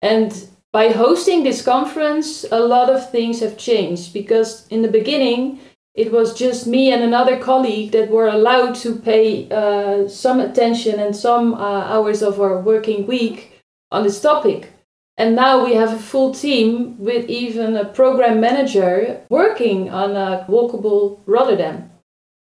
And 0.02 0.48
by 0.72 0.90
hosting 0.90 1.44
this 1.44 1.62
conference, 1.62 2.46
a 2.52 2.60
lot 2.60 2.90
of 2.90 3.12
things 3.12 3.42
have 3.42 3.58
changed 3.58 4.14
because 4.14 4.68
in 4.70 4.82
the 4.82 4.88
beginning, 4.88 5.60
it 5.94 6.12
was 6.12 6.34
just 6.34 6.66
me 6.66 6.94
and 6.94 7.04
another 7.04 7.38
colleague 7.38 7.92
that 7.92 8.10
were 8.10 8.28
allowed 8.28 8.76
to 8.76 8.96
pay 8.96 9.50
uh, 9.52 10.08
some 10.08 10.40
attention 10.40 11.00
and 11.00 11.16
some 11.16 11.54
uh, 11.54 11.58
hours 11.58 12.22
of 12.22 12.40
our 12.40 12.58
working 12.60 13.06
week 13.06 13.62
on 13.92 14.04
this 14.04 14.22
topic. 14.22 14.72
And 15.18 15.36
now 15.36 15.66
we 15.66 15.74
have 15.74 15.94
a 15.94 16.00
full 16.00 16.34
team 16.34 16.98
with 16.98 17.30
even 17.30 17.76
a 17.76 17.86
program 17.86 18.40
manager 18.40 19.22
working 19.30 19.90
on 19.90 20.16
a 20.16 20.46
walkable 20.48 21.20
Rotterdam. 21.26 21.92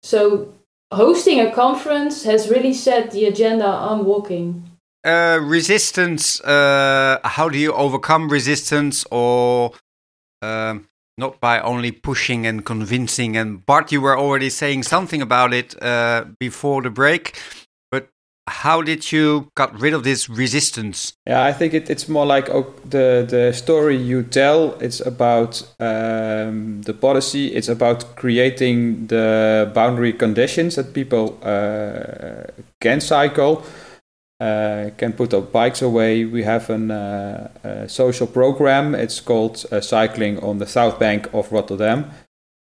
So 0.02 0.52
hosting 0.92 1.40
a 1.40 1.52
conference 1.52 2.24
has 2.24 2.48
really 2.48 2.72
set 2.72 3.10
the 3.10 3.24
agenda 3.26 3.66
on 3.66 4.04
walking. 4.04 4.64
Uh, 5.04 5.40
resistance. 5.42 6.40
Uh, 6.40 7.18
how 7.24 7.48
do 7.48 7.58
you 7.58 7.72
overcome 7.72 8.28
resistance, 8.28 9.04
or 9.10 9.72
um, 10.42 10.88
not 11.18 11.40
by 11.40 11.60
only 11.60 11.90
pushing 11.90 12.46
and 12.46 12.64
convincing? 12.64 13.36
And 13.36 13.66
Bart, 13.66 13.90
you 13.90 14.00
were 14.00 14.16
already 14.16 14.48
saying 14.48 14.84
something 14.84 15.20
about 15.20 15.52
it 15.52 15.74
uh, 15.82 16.26
before 16.38 16.82
the 16.82 16.90
break. 16.90 17.36
How 18.48 18.82
did 18.82 19.12
you 19.12 19.50
got 19.54 19.78
rid 19.80 19.94
of 19.94 20.02
this 20.02 20.28
resistance? 20.28 21.12
Yeah, 21.26 21.44
I 21.44 21.52
think 21.52 21.74
it, 21.74 21.88
it's 21.88 22.08
more 22.08 22.26
like 22.26 22.50
oh, 22.50 22.74
the 22.84 23.24
the 23.28 23.52
story 23.52 23.96
you 23.96 24.24
tell. 24.24 24.72
It's 24.80 25.00
about 25.00 25.62
um, 25.78 26.82
the 26.82 26.92
policy. 26.92 27.54
It's 27.54 27.68
about 27.68 28.16
creating 28.16 29.06
the 29.06 29.70
boundary 29.72 30.12
conditions 30.12 30.74
that 30.74 30.92
people 30.92 31.38
uh, 31.42 32.50
can 32.80 33.00
cycle, 33.00 33.64
uh, 34.40 34.90
can 34.96 35.12
put 35.12 35.30
their 35.30 35.40
bikes 35.40 35.80
away. 35.80 36.24
We 36.24 36.42
have 36.42 36.68
an, 36.68 36.90
uh, 36.90 37.48
a 37.62 37.88
social 37.88 38.26
program. 38.26 38.96
It's 38.96 39.20
called 39.20 39.64
uh, 39.70 39.80
Cycling 39.80 40.42
on 40.42 40.58
the 40.58 40.66
South 40.66 40.98
Bank 40.98 41.32
of 41.32 41.52
Rotterdam. 41.52 42.10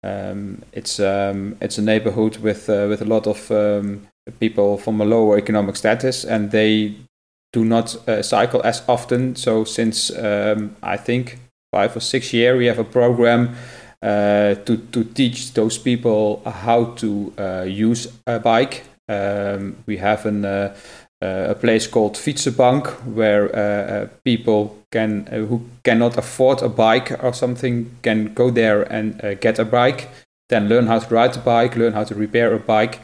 Um, 0.05 0.63
it's 0.73 1.01
um, 1.01 1.57
it's 1.61 1.79
a 1.79 1.83
neighborhood 1.83 2.37
with 2.37 2.71
uh, 2.71 2.87
with 2.89 3.03
a 3.03 3.07
lot 3.07 3.27
of 3.27 3.51
um, 3.51 4.07
people 4.41 4.77
from 4.79 5.01
a 5.01 5.05
lower 5.05 5.39
economic 5.39 5.77
status, 5.77 6.25
and 6.25 6.51
they 6.51 6.95
do 7.53 7.65
not 7.65 7.97
uh, 8.09 8.23
cycle 8.23 8.61
as 8.65 8.83
often. 8.89 9.37
So 9.37 9.65
since 9.65 10.11
um, 10.11 10.77
I 10.83 10.97
think 10.97 11.39
five 11.73 11.97
or 11.97 12.01
six 12.01 12.33
years, 12.33 12.59
we 12.59 12.67
have 12.67 12.79
a 12.79 12.85
program 12.85 13.55
uh, 14.03 14.55
to 14.67 14.77
to 14.93 15.05
teach 15.05 15.55
those 15.55 15.79
people 15.79 16.43
how 16.45 16.85
to 16.97 17.33
uh, 17.39 17.63
use 17.63 18.09
a 18.27 18.39
bike. 18.39 18.85
Um, 19.09 19.77
we 19.87 19.97
have 19.99 20.27
an 20.27 20.45
uh, 20.45 20.75
uh, 21.23 21.47
a 21.51 21.55
place 21.55 21.87
called 21.87 22.17
Fietsenbank 22.17 22.87
where 23.15 24.11
people 24.25 24.77
can 24.91 25.27
who 25.27 25.63
cannot 25.85 26.19
afford 26.19 26.63
a 26.63 26.69
bike 26.69 27.17
or 27.23 27.33
something 27.33 27.97
can 28.03 28.35
go 28.35 28.51
there 28.51 28.83
and 28.93 29.41
get 29.41 29.59
a 29.59 29.65
bike, 29.65 30.09
then 30.49 30.69
learn 30.69 30.87
how 30.87 30.99
to 30.99 31.15
ride 31.15 31.37
a 31.37 31.41
bike, 31.41 31.77
learn 31.77 31.93
how 31.93 32.05
to 32.05 32.15
repair 32.15 32.53
a 32.55 32.59
bike. 32.59 33.01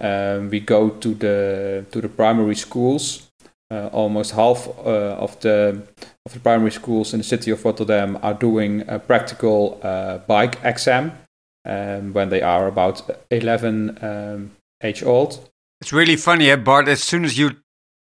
Um, 0.00 0.50
we 0.50 0.60
go 0.60 0.90
to 0.90 1.14
the 1.14 1.84
to 1.90 2.00
the 2.00 2.08
primary 2.08 2.56
schools. 2.56 3.26
Uh, 3.72 3.88
almost 3.92 4.32
half 4.32 4.66
uh, 4.84 5.16
of 5.18 5.38
the 5.40 5.80
of 6.26 6.32
the 6.32 6.40
primary 6.40 6.72
schools 6.72 7.14
in 7.14 7.20
the 7.20 7.24
city 7.24 7.52
of 7.52 7.64
Rotterdam 7.64 8.18
are 8.22 8.34
doing 8.34 8.82
a 8.88 8.98
practical 8.98 9.78
uh, 9.82 10.18
bike 10.18 10.58
exam 10.64 11.12
um, 11.64 12.12
when 12.12 12.30
they 12.30 12.42
are 12.42 12.66
about 12.66 13.02
11 13.30 13.98
um, 14.02 14.50
age 14.82 15.02
old. 15.04 15.48
It's 15.80 15.92
really 15.92 16.16
funny, 16.16 16.50
eh, 16.50 16.56
Bart. 16.56 16.88
As 16.88 17.02
soon 17.02 17.24
as 17.24 17.38
you 17.38 17.56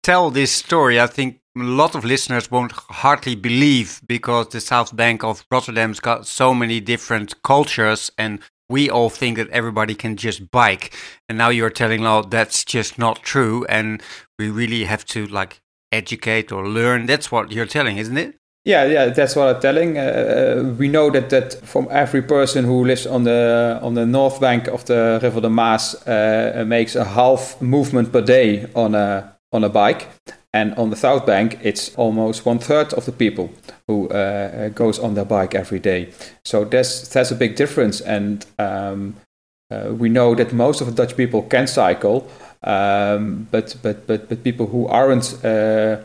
tell 0.02 0.30
this 0.30 0.50
story, 0.50 1.00
I 1.00 1.06
think 1.06 1.40
a 1.56 1.62
lot 1.62 1.94
of 1.94 2.04
listeners 2.04 2.50
won't 2.50 2.72
hardly 2.72 3.34
believe 3.34 4.00
because 4.06 4.48
the 4.48 4.60
South 4.60 4.94
Bank 4.94 5.22
of 5.22 5.44
Rotterdam's 5.50 6.00
got 6.00 6.26
so 6.26 6.54
many 6.54 6.80
different 6.80 7.42
cultures, 7.42 8.10
and 8.18 8.40
we 8.72 8.90
all 8.90 9.10
think 9.10 9.36
that 9.36 9.48
everybody 9.50 9.94
can 9.94 10.16
just 10.16 10.50
bike. 10.50 10.94
And 11.28 11.38
now 11.38 11.50
you're 11.50 11.70
telling, 11.70 12.06
oh, 12.06 12.22
that's 12.22 12.64
just 12.64 12.98
not 12.98 13.22
true, 13.22 13.64
and 13.68 14.02
we 14.38 14.50
really 14.50 14.84
have 14.84 15.04
to 15.06 15.26
like 15.26 15.60
educate 15.92 16.50
or 16.50 16.66
learn. 16.66 17.06
That's 17.06 17.30
what 17.30 17.52
you're 17.52 17.66
telling, 17.66 17.98
isn't 17.98 18.18
it? 18.18 18.34
Yeah, 18.64 18.84
yeah, 18.86 19.06
that's 19.06 19.34
what 19.34 19.56
I'm 19.56 19.60
telling. 19.60 19.98
Uh, 19.98 20.74
we 20.78 20.88
know 20.88 21.10
that 21.10 21.30
that 21.30 21.54
from 21.66 21.88
every 21.90 22.22
person 22.22 22.64
who 22.64 22.84
lives 22.84 23.06
on 23.06 23.24
the 23.24 23.78
on 23.82 23.94
the 23.94 24.06
north 24.06 24.40
bank 24.40 24.68
of 24.68 24.84
the 24.84 25.18
River 25.22 25.40
de 25.40 25.50
Maas 25.50 25.94
uh, 26.06 26.64
makes 26.66 26.96
a 26.96 27.04
half 27.04 27.60
movement 27.60 28.12
per 28.12 28.22
day 28.22 28.66
on 28.74 28.94
a 28.94 29.36
on 29.52 29.64
a 29.64 29.68
bike, 29.68 30.06
and 30.52 30.74
on 30.74 30.90
the 30.90 30.96
south 30.96 31.26
bank 31.26 31.58
it's 31.62 31.94
almost 31.96 32.46
one 32.46 32.58
third 32.58 32.92
of 32.92 33.04
the 33.06 33.12
people 33.12 33.50
who 33.86 34.08
uh, 34.08 34.68
goes 34.70 34.98
on 34.98 35.14
their 35.14 35.24
bike 35.24 35.54
every 35.54 35.78
day. 35.78 36.12
So 36.44 36.64
that's 36.64 37.08
that's 37.08 37.30
a 37.30 37.36
big 37.36 37.56
difference, 37.56 38.00
and 38.00 38.44
um, 38.58 39.16
uh, 39.70 39.92
we 39.92 40.08
know 40.08 40.34
that 40.34 40.52
most 40.52 40.80
of 40.80 40.86
the 40.86 40.92
Dutch 40.92 41.16
people 41.16 41.42
can 41.42 41.66
cycle, 41.66 42.28
um, 42.62 43.48
but 43.50 43.76
but 43.82 44.06
but 44.06 44.28
but 44.28 44.44
people 44.44 44.66
who 44.66 44.86
aren't 44.86 45.44
uh, 45.44 45.98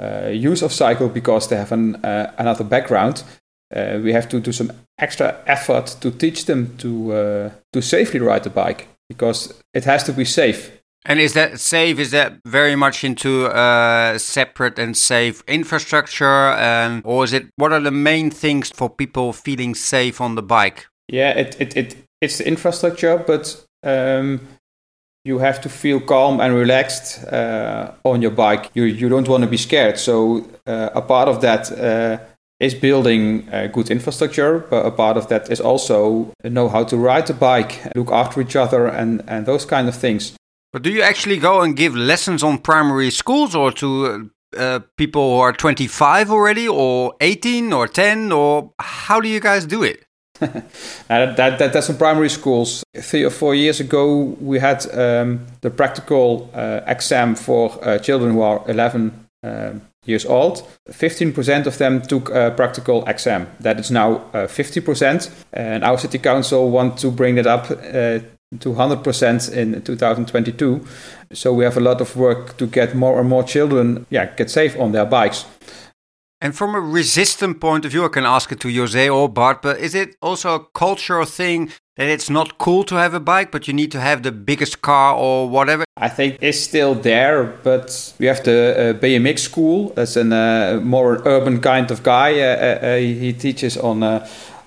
uh, 0.00 0.28
use 0.28 0.62
of 0.62 0.72
cycle 0.72 1.08
because 1.08 1.48
they 1.48 1.56
have 1.56 1.72
an, 1.72 1.96
uh, 2.04 2.32
another 2.38 2.64
background. 2.64 3.22
Uh, 3.74 3.98
we 4.02 4.12
have 4.12 4.28
to 4.28 4.40
do 4.40 4.52
some 4.52 4.70
extra 4.98 5.42
effort 5.46 5.86
to 6.00 6.10
teach 6.10 6.44
them 6.44 6.76
to 6.78 7.12
uh, 7.12 7.50
to 7.72 7.82
safely 7.82 8.20
ride 8.20 8.44
the 8.44 8.50
bike 8.50 8.88
because 9.08 9.54
it 9.74 9.84
has 9.84 10.04
to 10.04 10.12
be 10.12 10.24
safe. 10.24 10.70
And 11.08 11.20
is 11.20 11.34
that 11.34 11.60
safe? 11.60 12.00
Is 12.00 12.10
that 12.10 12.40
very 12.44 12.74
much 12.74 13.04
into 13.04 13.46
uh, 13.46 14.18
separate 14.18 14.76
and 14.76 14.96
safe 14.96 15.44
infrastructure, 15.46 16.50
and 16.58 17.00
or 17.04 17.22
is 17.22 17.32
it? 17.32 17.46
What 17.54 17.72
are 17.72 17.80
the 17.80 17.92
main 17.92 18.30
things 18.30 18.70
for 18.70 18.90
people 18.90 19.32
feeling 19.32 19.76
safe 19.76 20.20
on 20.20 20.34
the 20.34 20.42
bike? 20.42 20.88
Yeah, 21.08 21.30
it 21.30 21.56
it, 21.60 21.76
it 21.76 21.96
it's 22.20 22.38
the 22.38 22.48
infrastructure, 22.48 23.18
but 23.18 23.64
um, 23.84 24.40
you 25.24 25.38
have 25.38 25.60
to 25.60 25.68
feel 25.68 26.00
calm 26.00 26.40
and 26.40 26.52
relaxed 26.54 27.24
uh, 27.32 27.92
on 28.04 28.20
your 28.20 28.32
bike. 28.32 28.70
You 28.74 28.82
you 28.82 29.08
don't 29.08 29.28
want 29.28 29.44
to 29.44 29.50
be 29.50 29.58
scared. 29.58 29.98
So 29.98 30.44
uh, 30.66 30.90
a 30.92 31.02
part 31.02 31.28
of 31.28 31.40
that 31.40 31.70
uh, 31.70 32.18
is 32.58 32.74
building 32.74 33.48
a 33.52 33.68
good 33.68 33.90
infrastructure, 33.90 34.58
but 34.58 34.84
a 34.84 34.90
part 34.90 35.16
of 35.16 35.28
that 35.28 35.50
is 35.52 35.60
also 35.60 36.32
know 36.42 36.68
how 36.68 36.82
to 36.84 36.96
ride 36.96 37.28
the 37.28 37.34
bike, 37.34 37.94
look 37.94 38.10
after 38.10 38.40
each 38.40 38.56
other, 38.56 38.88
and 38.88 39.22
and 39.28 39.46
those 39.46 39.64
kind 39.64 39.88
of 39.88 39.94
things. 39.94 40.35
But 40.76 40.82
do 40.82 40.90
you 40.90 41.00
actually 41.00 41.38
go 41.38 41.62
and 41.62 41.74
give 41.74 41.96
lessons 41.96 42.42
on 42.42 42.58
primary 42.58 43.10
schools 43.10 43.54
or 43.54 43.72
to 43.72 44.30
uh, 44.54 44.80
people 44.98 45.36
who 45.36 45.40
are 45.40 45.54
25 45.54 46.30
already, 46.30 46.68
or 46.68 47.14
18, 47.22 47.72
or 47.72 47.88
10, 47.88 48.30
or 48.30 48.74
how 48.78 49.18
do 49.18 49.26
you 49.26 49.40
guys 49.40 49.64
do 49.64 49.82
it? 49.82 50.04
Uh, 51.08 51.32
that, 51.34 51.58
that, 51.58 51.72
that's 51.72 51.88
in 51.88 51.96
primary 51.96 52.28
schools. 52.28 52.84
Three 52.94 53.24
or 53.24 53.30
four 53.30 53.54
years 53.54 53.80
ago, 53.80 54.36
we 54.38 54.58
had 54.58 54.84
um, 54.92 55.46
the 55.62 55.70
practical 55.70 56.50
uh, 56.52 56.80
exam 56.86 57.36
for 57.36 57.72
uh, 57.82 57.98
children 57.98 58.32
who 58.32 58.42
are 58.42 58.62
11 58.68 59.28
um, 59.44 59.80
years 60.04 60.26
old. 60.26 60.62
15% 60.90 61.66
of 61.66 61.78
them 61.78 62.02
took 62.02 62.28
a 62.28 62.50
practical 62.50 63.06
exam. 63.06 63.46
That 63.60 63.80
is 63.80 63.90
now 63.90 64.16
uh, 64.34 64.46
50%. 64.46 65.30
And 65.52 65.84
our 65.84 65.96
city 65.96 66.18
council 66.18 66.70
want 66.70 66.98
to 66.98 67.10
bring 67.10 67.36
that 67.36 67.46
up 67.46 67.70
uh, 67.70 68.18
to 68.60 68.72
100% 68.72 69.52
in 69.52 69.82
2022. 69.82 70.86
So 71.32 71.52
we 71.52 71.64
have 71.64 71.76
a 71.76 71.80
lot 71.80 72.00
of 72.00 72.16
work 72.16 72.56
to 72.58 72.66
get 72.66 72.94
more 72.94 73.18
and 73.18 73.28
more 73.28 73.42
children 73.42 74.06
yeah, 74.10 74.26
get 74.36 74.50
safe 74.50 74.78
on 74.78 74.92
their 74.92 75.04
bikes. 75.04 75.44
And 76.40 76.54
from 76.54 76.74
a 76.74 76.80
resistant 76.80 77.60
point 77.60 77.84
of 77.84 77.90
view, 77.90 78.04
I 78.04 78.08
can 78.08 78.24
ask 78.24 78.52
it 78.52 78.60
to 78.60 78.72
Jose 78.72 79.08
or 79.08 79.28
Bart, 79.28 79.62
but 79.62 79.78
is 79.78 79.94
it 79.94 80.16
also 80.20 80.54
a 80.54 80.64
cultural 80.74 81.24
thing 81.24 81.72
that 81.96 82.08
it's 82.08 82.28
not 82.28 82.58
cool 82.58 82.84
to 82.84 82.94
have 82.96 83.14
a 83.14 83.20
bike, 83.20 83.50
but 83.50 83.66
you 83.66 83.72
need 83.72 83.90
to 83.92 84.00
have 84.00 84.22
the 84.22 84.32
biggest 84.32 84.82
car 84.82 85.16
or 85.16 85.48
whatever? 85.48 85.84
I 85.96 86.10
think 86.10 86.36
it's 86.42 86.60
still 86.60 86.94
there, 86.94 87.44
but 87.64 88.14
we 88.18 88.26
have 88.26 88.44
the 88.44 88.90
uh, 88.96 89.00
BMX 89.00 89.38
school. 89.38 89.88
That's 89.96 90.16
a 90.16 90.76
uh, 90.76 90.80
more 90.80 91.22
urban 91.24 91.60
kind 91.60 91.90
of 91.90 92.02
guy. 92.02 92.38
Uh, 92.38 92.44
uh, 92.44 92.96
he 92.98 93.32
teaches 93.32 93.78
on 93.78 94.02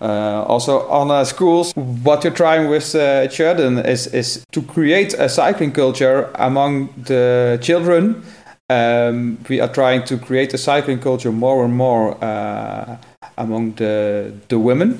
uh, 0.01 0.05
uh, 0.05 0.45
also 0.47 0.87
on 0.89 1.25
schools. 1.25 1.73
What 1.75 2.23
we're 2.23 2.31
trying 2.31 2.69
with 2.69 2.95
uh, 2.95 3.27
is, 3.29 4.07
is 4.07 4.45
to 4.51 4.61
create 4.61 5.13
a 5.13 5.29
cycling 5.29 5.71
culture 5.71 6.29
among 6.35 6.89
the 7.05 7.59
children. 7.61 8.23
Um, 8.69 9.39
we 9.49 9.59
are 9.59 9.67
trying 9.67 10.03
to 10.05 10.17
create 10.17 10.53
a 10.53 10.57
cycling 10.57 10.99
culture 10.99 11.31
more 11.31 11.65
and 11.65 11.73
more 11.73 12.17
among 13.37 13.73
the 13.75 14.33
the 14.47 14.59
women 14.59 14.97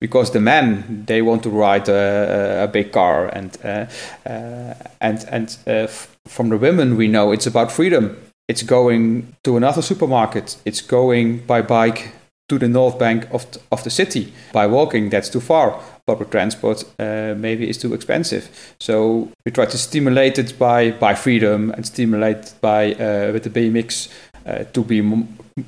because 0.00 0.30
the 0.30 0.40
men 0.40 1.04
they 1.06 1.22
want 1.22 1.42
to 1.42 1.50
ride 1.50 1.88
a, 1.88 2.64
a 2.64 2.68
big 2.68 2.92
car 2.92 3.26
and 3.28 3.58
uh, 3.64 3.86
uh, 4.26 4.74
and 5.00 5.24
and 5.30 5.58
uh, 5.66 5.86
from 6.26 6.48
the 6.50 6.56
women 6.56 6.96
we 6.96 7.08
know 7.08 7.32
it's 7.32 7.46
about 7.46 7.72
freedom 7.72 8.16
it's 8.48 8.62
going 8.62 9.34
to 9.42 9.56
another 9.56 9.82
supermarket 9.82 10.56
it's 10.64 10.80
going 10.80 11.38
by 11.46 11.60
bike 11.60 12.12
to 12.48 12.58
the 12.58 12.68
north 12.68 12.98
bank 12.98 13.26
of, 13.32 13.46
of 13.70 13.84
the 13.84 13.90
city 13.90 14.32
by 14.52 14.66
walking 14.66 15.10
that's 15.10 15.28
too 15.28 15.40
far 15.40 15.80
public 16.06 16.30
transport 16.30 16.84
uh, 16.98 17.34
maybe 17.36 17.68
is 17.68 17.78
too 17.78 17.92
expensive 17.92 18.74
so 18.80 19.30
we 19.44 19.52
try 19.52 19.66
to 19.66 19.76
stimulate 19.76 20.38
it 20.38 20.58
by 20.58 20.90
by 20.92 21.14
freedom 21.14 21.70
and 21.72 21.86
stimulate 21.86 22.54
by 22.60 22.92
uh, 22.94 23.32
with 23.32 23.44
the 23.44 23.50
bmx 23.50 24.08
uh, 24.48 24.64
to 24.72 24.82
be 24.82 25.02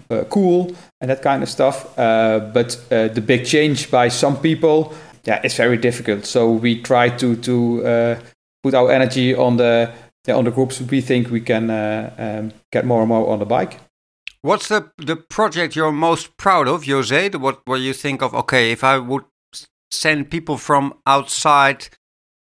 uh, 0.09 0.25
cool 0.31 0.75
and 1.03 1.11
that 1.11 1.21
kind 1.21 1.43
of 1.43 1.51
stuff. 1.51 1.99
Uh, 1.99 2.39
but 2.55 2.79
the 2.89 3.21
big 3.21 3.45
change 3.45 3.91
by 3.91 4.09
some 4.09 4.39
people, 4.39 4.95
yeah, 5.25 5.39
it's 5.45 5.57
very 5.57 5.77
difficult. 5.77 6.25
So 6.25 6.51
we 6.51 6.81
try 6.81 7.11
to 7.11 7.37
to 7.37 8.17
put 8.63 8.75
our 8.75 8.91
energy 8.91 9.35
on 9.35 9.59
the 9.59 9.91
on 10.29 10.45
the 10.45 10.51
groups 10.51 10.81
we 10.81 11.03
think 11.03 11.31
we 11.31 11.41
can 11.41 11.71
um, 11.71 12.53
get 12.73 12.87
more 12.87 13.01
and 13.01 13.09
more 13.09 13.29
on 13.29 13.39
the 13.39 13.45
bike. 13.45 13.79
What's 14.43 14.69
the 14.69 14.91
the 14.97 15.17
project 15.17 15.77
you're 15.77 15.93
most 15.93 16.37
proud 16.37 16.67
of, 16.67 16.87
Jose? 16.87 17.31
What 17.31 17.61
what 17.67 17.81
you 17.81 17.93
think 17.93 18.23
of? 18.23 18.35
Okay, 18.35 18.73
if 18.73 18.83
I 18.83 18.99
would 18.99 19.25
send 19.91 20.31
people 20.31 20.57
from 20.57 20.95
outside 21.07 21.89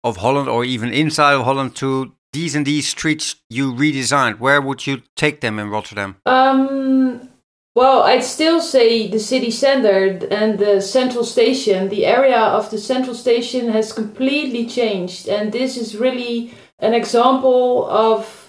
of 0.03 0.19
Holland 0.19 0.49
or 0.49 0.65
even 0.65 0.93
inside 0.93 1.35
of 1.35 1.45
Holland 1.45 1.77
to 1.77 2.13
these 2.33 2.55
and 2.55 2.65
these 2.65 2.89
streets 2.89 3.37
you 3.51 3.75
redesigned, 3.75 4.39
where 4.39 4.63
would 4.63 4.87
you 4.87 5.03
take 5.15 5.41
them 5.41 5.59
in 5.59 5.69
Rotterdam? 5.69 6.17
Um, 6.25 7.29
well, 7.75 8.03
I'd 8.05 8.25
still 8.25 8.63
say 8.63 9.09
the 9.09 9.19
city 9.19 9.51
center 9.51 10.27
and 10.31 10.59
the 10.59 10.81
central 10.81 11.25
station. 11.25 11.89
The 11.91 12.07
area 12.07 12.39
of 12.39 12.71
the 12.71 12.79
central 12.79 13.15
station 13.15 13.69
has 13.69 13.93
completely 13.93 14.65
changed, 14.65 15.29
and 15.29 15.53
this 15.53 15.77
is 15.77 15.97
really 15.97 16.55
an 16.79 16.95
example 16.95 17.87
of 17.91 18.40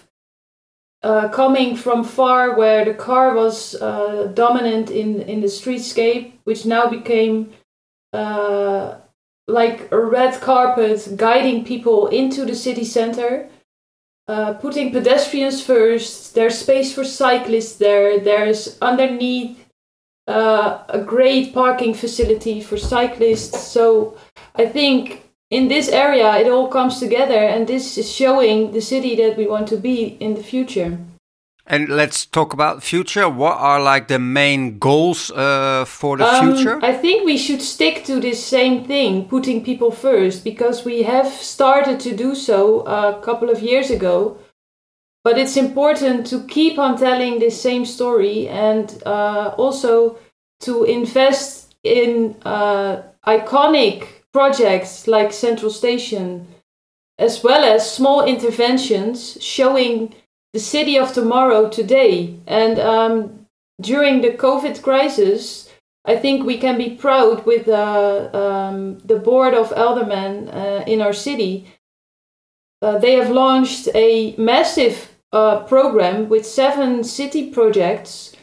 uh, 1.03 1.29
coming 1.29 1.75
from 1.75 2.03
far 2.03 2.55
where 2.55 2.85
the 2.85 2.93
car 2.93 3.33
was 3.33 3.75
uh, 3.81 4.31
dominant 4.33 4.89
in, 4.89 5.21
in 5.21 5.41
the 5.41 5.47
streetscape, 5.47 6.33
which 6.43 6.65
now 6.65 6.87
became 6.87 7.51
uh, 8.13 8.95
like 9.47 9.91
a 9.91 9.99
red 9.99 10.39
carpet 10.41 11.13
guiding 11.15 11.65
people 11.65 12.07
into 12.07 12.45
the 12.45 12.55
city 12.55 12.85
center 12.85 13.49
uh, 14.27 14.53
putting 14.53 14.91
pedestrians 14.91 15.61
first. 15.61 16.33
There's 16.33 16.57
space 16.57 16.93
for 16.93 17.03
cyclists 17.03 17.75
there. 17.75 18.19
There's 18.19 18.77
underneath 18.81 19.67
uh, 20.27 20.83
a 20.87 20.99
great 20.99 21.53
parking 21.53 21.93
facility 21.93 22.61
for 22.61 22.77
cyclists. 22.77 23.59
So 23.59 24.17
I 24.55 24.67
think 24.67 25.20
in 25.51 25.67
this 25.67 25.89
area 25.89 26.37
it 26.37 26.47
all 26.47 26.67
comes 26.67 26.99
together, 26.99 27.43
and 27.53 27.67
this 27.67 27.97
is 27.97 28.11
showing 28.11 28.71
the 28.71 28.81
city 28.81 29.15
that 29.17 29.37
we 29.37 29.45
want 29.45 29.67
to 29.67 29.77
be 29.77 30.17
in 30.19 30.33
the 30.33 30.43
future. 30.43 30.97
And 31.67 31.87
let's 31.89 32.25
talk 32.25 32.53
about 32.53 32.75
the 32.75 32.81
future. 32.81 33.29
What 33.29 33.57
are 33.57 33.79
like 33.79 34.07
the 34.07 34.19
main 34.19 34.79
goals 34.79 35.31
uh, 35.31 35.85
for 35.85 36.17
the 36.17 36.25
um, 36.25 36.55
future? 36.55 36.79
I 36.81 36.93
think 36.93 37.23
we 37.23 37.37
should 37.37 37.61
stick 37.61 38.03
to 38.05 38.19
this 38.19 38.43
same 38.43 38.83
thing, 38.83 39.25
putting 39.25 39.63
people 39.63 39.91
first, 39.91 40.43
because 40.43 40.83
we 40.83 41.03
have 41.03 41.27
started 41.27 41.99
to 42.01 42.15
do 42.15 42.33
so 42.33 42.81
a 42.81 43.21
couple 43.21 43.49
of 43.49 43.61
years 43.61 43.91
ago. 43.91 44.37
But 45.23 45.37
it's 45.37 45.55
important 45.55 46.25
to 46.27 46.43
keep 46.47 46.79
on 46.79 46.97
telling 46.97 47.39
this 47.39 47.61
same 47.61 47.85
story 47.85 48.47
and 48.49 49.01
uh, 49.05 49.53
also 49.55 50.17
to 50.61 50.83
invest 50.83 51.75
in 51.83 52.35
uh, 52.43 53.03
iconic 53.27 54.07
projects 54.33 55.07
like 55.07 55.33
Central 55.33 55.71
Station, 55.71 56.47
as 57.17 57.43
well 57.43 57.63
as 57.63 57.95
small 57.95 58.23
interventions 58.23 59.37
showing 59.41 60.13
the 60.53 60.59
city 60.59 60.97
of 60.97 61.13
tomorrow 61.13 61.69
today. 61.69 62.39
And 62.47 62.79
um, 62.79 63.47
during 63.79 64.21
the 64.21 64.31
COVID 64.31 64.81
crisis, 64.81 65.69
I 66.05 66.15
think 66.15 66.43
we 66.43 66.57
can 66.57 66.77
be 66.77 66.95
proud 66.95 67.45
with 67.45 67.67
uh, 67.67 68.29
um, 68.33 68.99
the 68.99 69.17
board 69.17 69.53
of 69.53 69.71
aldermen 69.73 70.49
uh, 70.49 70.83
in 70.87 71.01
our 71.01 71.13
city. 71.13 71.67
Uh, 72.81 72.97
they 72.97 73.13
have 73.13 73.29
launched 73.29 73.87
a 73.93 74.35
massive 74.37 75.11
uh, 75.31 75.63
program 75.63 76.27
with 76.27 76.45
seven 76.45 77.03
city 77.03 77.51
projects, 77.51 78.35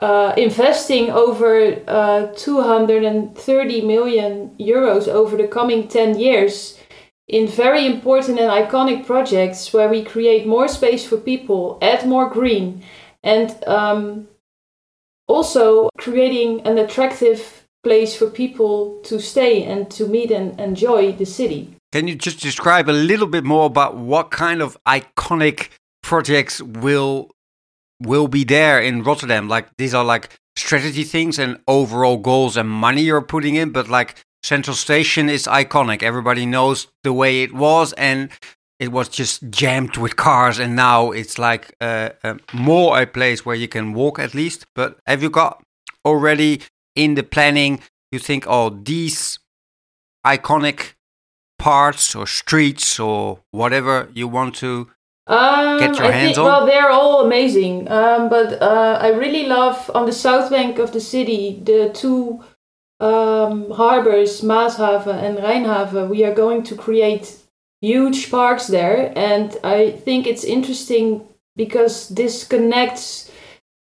uh, 0.00 0.32
investing 0.36 1.10
over 1.10 1.82
uh, 1.88 2.26
230 2.36 3.80
million 3.82 4.50
euros 4.58 5.08
over 5.08 5.36
the 5.36 5.48
coming 5.48 5.88
10 5.88 6.18
years 6.18 6.78
in 7.26 7.46
very 7.46 7.84
important 7.84 8.38
and 8.38 8.50
iconic 8.50 9.04
projects 9.04 9.72
where 9.72 9.88
we 9.88 10.02
create 10.02 10.46
more 10.46 10.68
space 10.68 11.06
for 11.06 11.18
people, 11.18 11.78
add 11.82 12.06
more 12.06 12.30
green, 12.30 12.82
and 13.22 13.62
um, 13.66 14.28
also 15.26 15.90
creating 15.98 16.60
an 16.62 16.78
attractive 16.78 17.66
place 17.84 18.16
for 18.16 18.28
people 18.28 19.00
to 19.02 19.20
stay 19.20 19.62
and 19.62 19.90
to 19.90 20.06
meet 20.06 20.30
and 20.30 20.58
enjoy 20.58 21.12
the 21.12 21.26
city. 21.26 21.74
Can 21.92 22.08
you 22.08 22.14
just 22.14 22.40
describe 22.40 22.88
a 22.88 22.92
little 22.92 23.26
bit 23.26 23.44
more 23.44 23.66
about 23.66 23.96
what 23.96 24.30
kind 24.30 24.62
of 24.62 24.76
iconic 24.86 25.68
projects 26.02 26.62
will 26.62 27.30
will 28.00 28.28
be 28.28 28.44
there 28.44 28.80
in 28.80 29.02
Rotterdam? 29.02 29.48
Like 29.48 29.76
these 29.76 29.94
are 29.94 30.04
like 30.04 30.38
strategy 30.56 31.04
things 31.04 31.38
and 31.38 31.60
overall 31.66 32.16
goals 32.16 32.56
and 32.56 32.68
money 32.68 33.02
you're 33.02 33.22
putting 33.22 33.54
in, 33.54 33.70
but 33.70 33.88
like 33.88 34.24
Central 34.42 34.76
Station 34.76 35.28
is 35.28 35.46
iconic. 35.46 36.02
Everybody 36.02 36.46
knows 36.46 36.88
the 37.02 37.12
way 37.12 37.42
it 37.42 37.54
was, 37.54 37.92
and 37.94 38.30
it 38.78 38.92
was 38.92 39.08
just 39.08 39.50
jammed 39.50 39.96
with 39.96 40.16
cars. 40.16 40.58
And 40.58 40.76
now 40.76 41.10
it's 41.10 41.38
like 41.38 41.74
uh, 41.80 42.10
uh, 42.22 42.34
more 42.52 43.00
a 43.00 43.06
place 43.06 43.44
where 43.44 43.56
you 43.56 43.68
can 43.68 43.94
walk 43.94 44.18
at 44.18 44.34
least. 44.34 44.66
But 44.74 44.98
have 45.06 45.22
you 45.22 45.30
got 45.30 45.62
already 46.04 46.62
in 46.94 47.14
the 47.14 47.22
planning? 47.22 47.80
You 48.12 48.18
think, 48.18 48.44
oh, 48.46 48.70
these 48.70 49.38
iconic 50.26 50.94
parts 51.58 52.14
or 52.14 52.26
streets 52.26 53.00
or 53.00 53.40
whatever 53.50 54.08
you 54.14 54.28
want 54.28 54.54
to 54.56 54.88
um, 55.28 55.78
get 55.78 55.96
your 55.96 56.06
I 56.06 56.10
hands 56.10 56.36
think, 56.36 56.38
on? 56.38 56.44
Well, 56.44 56.66
they're 56.66 56.90
all 56.90 57.24
amazing. 57.24 57.90
Um, 57.90 58.28
but 58.28 58.60
uh, 58.62 58.98
I 59.00 59.08
really 59.08 59.46
love 59.46 59.90
on 59.94 60.06
the 60.06 60.12
south 60.12 60.50
bank 60.50 60.78
of 60.78 60.92
the 60.92 61.00
city 61.00 61.60
the 61.62 61.90
two 61.94 62.42
um, 63.00 63.70
harbors, 63.70 64.40
Maashaven 64.40 65.22
and 65.22 65.38
Rijnhaven, 65.38 66.08
we 66.08 66.24
are 66.24 66.34
going 66.34 66.62
to 66.64 66.74
create 66.74 67.36
huge 67.80 68.30
parks 68.30 68.66
there. 68.66 69.12
And 69.16 69.56
I 69.62 69.92
think 69.92 70.26
it's 70.26 70.44
interesting 70.44 71.26
because 71.56 72.08
this 72.08 72.44
connects 72.44 73.30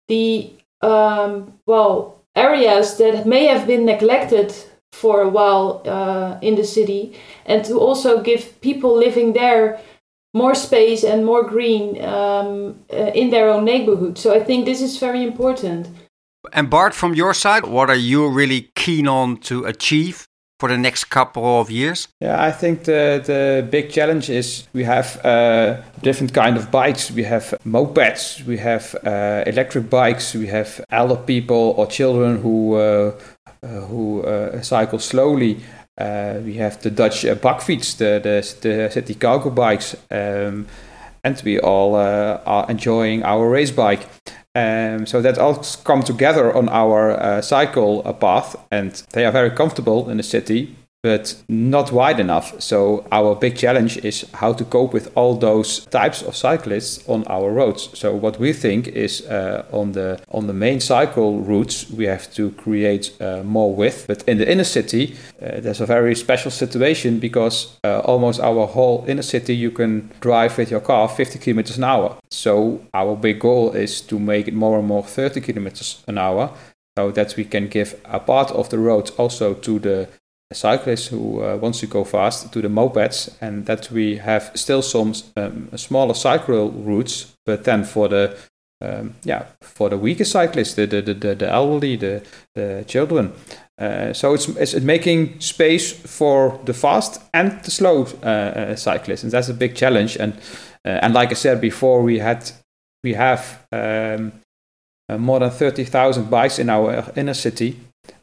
the, 0.07 0.53
um, 0.81 1.53
well, 1.65 2.21
areas 2.35 2.97
that 2.97 3.25
may 3.25 3.45
have 3.47 3.65
been 3.65 3.85
neglected 3.85 4.53
for 4.91 5.21
a 5.21 5.29
while 5.29 5.81
uh, 5.85 6.37
in 6.41 6.55
the 6.55 6.63
city 6.63 7.17
and 7.45 7.65
to 7.65 7.79
also 7.79 8.21
give 8.21 8.59
people 8.61 8.95
living 8.95 9.33
there 9.33 9.79
more 10.33 10.55
space 10.55 11.03
and 11.03 11.25
more 11.25 11.43
green 11.43 12.03
um, 12.03 12.79
uh, 12.91 13.11
in 13.13 13.29
their 13.29 13.49
own 13.49 13.65
neighborhood. 13.65 14.17
So 14.17 14.33
I 14.33 14.43
think 14.43 14.65
this 14.65 14.81
is 14.81 14.97
very 14.97 15.23
important. 15.23 15.87
And 16.53 16.69
Bart, 16.69 16.93
from 16.93 17.13
your 17.13 17.33
side, 17.33 17.65
what 17.65 17.89
are 17.89 17.95
you 17.95 18.27
really 18.29 18.71
keen 18.75 19.07
on 19.07 19.37
to 19.37 19.65
achieve 19.65 20.27
for 20.59 20.69
the 20.69 20.77
next 20.77 21.05
couple 21.05 21.59
of 21.59 21.69
years? 21.69 22.07
Yeah, 22.21 22.41
I 22.41 22.51
think 22.51 22.83
the 22.83 23.21
the 23.23 23.67
big 23.69 23.91
challenge 23.91 24.29
is 24.29 24.67
we 24.73 24.83
have 24.83 25.19
uh, 25.25 25.81
different 26.01 26.33
kind 26.33 26.57
of 26.57 26.71
bikes. 26.71 27.11
We 27.11 27.23
have 27.23 27.53
mopeds, 27.65 28.45
we 28.45 28.57
have 28.57 28.95
uh, 29.05 29.43
electric 29.45 29.89
bikes, 29.89 30.33
we 30.33 30.47
have 30.47 30.81
elder 30.89 31.17
people 31.17 31.73
or 31.77 31.87
children 31.87 32.41
who 32.41 32.75
uh, 32.75 33.11
uh 33.63 33.67
who 33.87 34.23
uh, 34.23 34.61
cycle 34.61 34.99
slowly. 34.99 35.57
Uh, 35.97 36.39
we 36.43 36.55
have 36.55 36.81
the 36.81 36.91
Dutch 36.91 37.25
uh, 37.25 37.35
bakfiets, 37.35 37.97
the 37.97 38.19
the, 38.21 38.41
the 38.61 38.91
city 38.91 39.13
cargo 39.13 39.49
bikes, 39.49 39.95
um, 40.11 40.67
and 41.23 41.41
we 41.43 41.59
all 41.59 41.95
are 41.95 42.65
enjoying 42.69 43.23
our 43.23 43.49
race 43.49 43.71
bike. 43.71 44.07
Um, 44.55 45.05
so 45.05 45.21
that 45.21 45.37
all 45.37 45.63
come 45.83 46.01
together 46.01 46.55
on 46.55 46.67
our 46.69 47.41
cycle 47.41 48.01
path, 48.13 48.55
and 48.71 48.91
they 49.13 49.25
are 49.25 49.31
very 49.31 49.51
comfortable 49.51 50.09
in 50.09 50.17
the 50.17 50.23
city 50.23 50.75
but 51.03 51.43
not 51.47 51.91
wide 51.91 52.19
enough. 52.19 52.59
So 52.61 53.05
our 53.11 53.35
big 53.35 53.55
challenge 53.55 53.97
is 53.97 54.25
how 54.33 54.53
to 54.53 54.65
cope 54.65 54.93
with 54.93 55.11
all 55.15 55.35
those 55.35 55.85
types 55.85 56.21
of 56.21 56.35
cyclists 56.35 57.07
on 57.07 57.23
our 57.27 57.51
roads. 57.51 57.89
So 57.93 58.15
what 58.15 58.39
we 58.39 58.53
think 58.53 58.87
is 58.87 59.25
uh, 59.27 59.65
on 59.71 59.91
the 59.91 60.19
on 60.29 60.47
the 60.47 60.53
main 60.53 60.79
cycle 60.79 61.39
routes 61.39 61.89
we 61.89 62.05
have 62.05 62.33
to 62.33 62.51
create 62.51 63.15
uh, 63.21 63.43
more 63.43 63.73
width. 63.75 64.05
But 64.07 64.23
in 64.27 64.37
the 64.37 64.51
inner 64.51 64.65
city, 64.65 65.15
uh, 65.41 65.61
there's 65.61 65.81
a 65.81 65.85
very 65.85 66.15
special 66.15 66.51
situation 66.51 67.19
because 67.19 67.77
uh, 67.83 67.99
almost 67.99 68.39
our 68.39 68.67
whole 68.67 69.05
inner 69.07 69.23
city 69.23 69.55
you 69.55 69.71
can 69.71 70.11
drive 70.19 70.57
with 70.57 70.71
your 70.71 70.81
car 70.81 71.07
50 71.07 71.39
kilometers 71.39 71.77
an 71.77 71.83
hour. 71.83 72.17
So 72.31 72.81
our 72.93 73.15
big 73.15 73.39
goal 73.39 73.71
is 73.71 74.01
to 74.01 74.19
make 74.19 74.47
it 74.47 74.53
more 74.53 74.79
and 74.79 74.87
more 74.87 75.03
30 75.03 75.41
kilometers 75.41 76.03
an 76.07 76.17
hour 76.17 76.51
so 76.97 77.11
that 77.11 77.35
we 77.37 77.45
can 77.45 77.67
give 77.67 78.01
a 78.05 78.19
part 78.19 78.51
of 78.51 78.69
the 78.69 78.79
road 78.79 79.11
also 79.17 79.53
to 79.53 79.79
the 79.79 80.07
cyclists 80.53 81.07
who 81.07 81.43
uh, 81.43 81.57
wants 81.57 81.79
to 81.79 81.87
go 81.87 82.03
fast 82.03 82.51
to 82.53 82.61
the 82.61 82.69
mopeds 82.69 83.29
and 83.41 83.65
that 83.65 83.91
we 83.91 84.17
have 84.17 84.51
still 84.55 84.81
some 84.81 85.13
um, 85.35 85.69
smaller 85.75 86.13
cycle 86.13 86.71
routes 86.71 87.35
but 87.45 87.63
then 87.65 87.83
for 87.83 88.07
the 88.07 88.37
um, 88.81 89.13
yeah 89.23 89.45
for 89.61 89.89
the 89.89 89.97
weaker 89.97 90.23
cyclists 90.23 90.75
the 90.75 90.85
the, 90.85 91.01
the, 91.01 91.35
the 91.35 91.49
elderly 91.49 91.97
the, 91.97 92.23
the 92.55 92.85
children 92.87 93.33
uh, 93.79 94.11
so 94.11 94.33
it's, 94.33 94.47
it's 94.47 94.79
making 94.81 95.39
space 95.39 95.91
for 95.91 96.59
the 96.65 96.73
fast 96.73 97.21
and 97.33 97.63
the 97.63 97.69
slow 97.69 98.07
uh, 98.23 98.25
uh 98.25 98.75
cyclists 98.75 99.23
and 99.23 99.31
that's 99.31 99.49
a 99.49 99.53
big 99.53 99.75
challenge. 99.75 100.17
And 100.17 100.33
uh, 100.83 100.99
and 101.03 101.13
like 101.13 101.29
I 101.29 101.35
said 101.35 101.61
before 101.61 102.01
we 102.01 102.17
had 102.19 102.51
we 103.03 103.13
have 103.13 103.65
um, 103.71 104.31
uh, 105.09 105.17
more 105.17 105.39
than 105.39 105.51
30,000 105.51 106.29
bikes 106.29 106.59
in 106.59 106.69
our 106.69 107.11
inner 107.15 107.35
city 107.35 107.79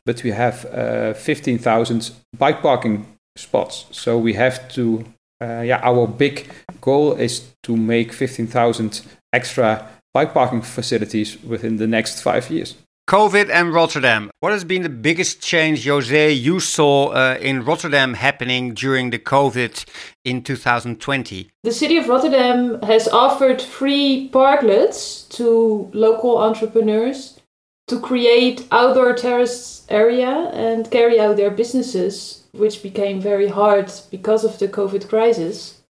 but 0.07 0.23
we 0.23 0.31
have 0.31 0.67
uh, 0.67 1.15
15,000 1.15 2.11
bike 2.39 2.63
parking 2.63 3.07
spots. 3.37 3.87
So 3.91 4.19
we 4.19 4.35
have 4.35 4.69
to, 4.71 5.05
uh, 5.41 5.61
yeah, 5.61 5.81
our 5.83 6.07
big 6.07 6.51
goal 6.81 7.13
is 7.15 7.53
to 7.63 7.77
make 7.77 8.13
15,000 8.13 9.03
extra 9.33 9.89
bike 10.13 10.33
parking 10.33 10.63
facilities 10.63 11.43
within 11.43 11.77
the 11.77 11.87
next 11.87 12.21
five 12.21 12.51
years. 12.51 12.77
COVID 13.07 13.51
and 13.51 13.75
Rotterdam. 13.75 14.31
What 14.41 14.53
has 14.53 14.65
been 14.65 14.83
the 14.83 14.89
biggest 14.89 15.43
change, 15.43 15.87
Jose, 15.87 16.33
you 16.33 16.59
saw 16.59 17.09
uh, 17.09 17.37
in 17.39 17.63
Rotterdam 17.63 18.15
happening 18.15 18.73
during 18.73 19.11
the 19.11 19.19
COVID 19.19 19.85
in 20.25 20.43
2020? 20.43 21.51
The 21.65 21.73
city 21.73 21.99
of 21.99 22.09
Rotterdam 22.09 22.81
has 22.83 23.07
offered 23.07 23.61
free 23.61 24.31
parklets 24.33 25.29
to 25.37 25.91
local 25.93 26.39
entrepreneurs 26.39 27.39
to 27.89 28.01
create 28.01 28.67
outdoor 28.71 29.15
terrace 29.15 29.87
area 29.89 30.51
and 30.53 30.91
carry 30.91 31.21
out 31.21 31.37
their 31.37 31.51
businesses, 31.51 32.45
which 32.53 32.83
became 32.83 33.21
very 33.21 33.49
hard 33.49 33.93
because 34.11 34.45
of 34.45 34.59
the 34.59 34.69
COVID 34.69 35.09
crisis. 35.09 35.83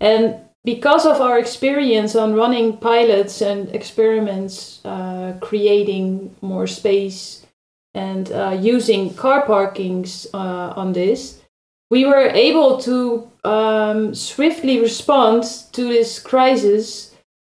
And 0.00 0.36
because 0.64 1.06
of 1.06 1.20
our 1.20 1.38
experience 1.38 2.16
on 2.16 2.34
running 2.34 2.76
pilots 2.76 3.40
and 3.40 3.74
experiments, 3.74 4.80
uh, 4.84 5.34
creating 5.40 6.34
more 6.40 6.66
space 6.66 7.46
and 7.94 8.30
uh, 8.32 8.56
using 8.60 9.14
car 9.14 9.46
parkings 9.46 10.26
uh, 10.34 10.72
on 10.76 10.92
this, 10.92 11.40
we 11.90 12.04
were 12.04 12.28
able 12.28 12.78
to 12.78 13.30
um, 13.44 14.14
swiftly 14.14 14.80
respond 14.80 15.44
to 15.72 15.84
this 15.84 16.18
crisis 16.18 17.14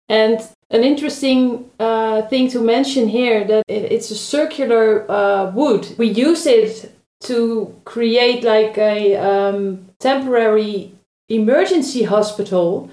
and 0.10 0.42
an 0.70 0.84
interesting 0.84 1.70
uh, 1.80 2.24
thing 2.24 2.50
to 2.50 2.62
mention 2.62 3.08
here 3.08 3.46
that 3.46 3.64
it's 3.68 4.12
a 4.12 4.16
circular 4.16 5.10
uh, 5.10 5.52
wood. 5.52 5.96
We 5.98 6.08
use 6.08 6.46
it 6.46 6.92
to 7.24 7.76
create 7.86 8.44
like 8.44 8.78
a 8.78 9.16
um, 9.16 9.86
temporary 10.00 10.94
emergency 11.30 12.04
hospital. 12.04 12.90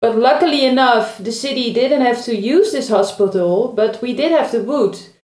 But 0.00 0.16
luckily 0.16 0.64
enough, 0.64 1.18
the 1.18 1.32
city 1.32 1.72
didn't 1.72 2.02
have 2.02 2.24
to 2.24 2.36
use 2.36 2.72
this 2.72 2.88
hospital, 2.88 3.72
but 3.72 4.02
we 4.02 4.14
did 4.14 4.32
have 4.32 4.50
the 4.50 4.62
wood. 4.62 4.98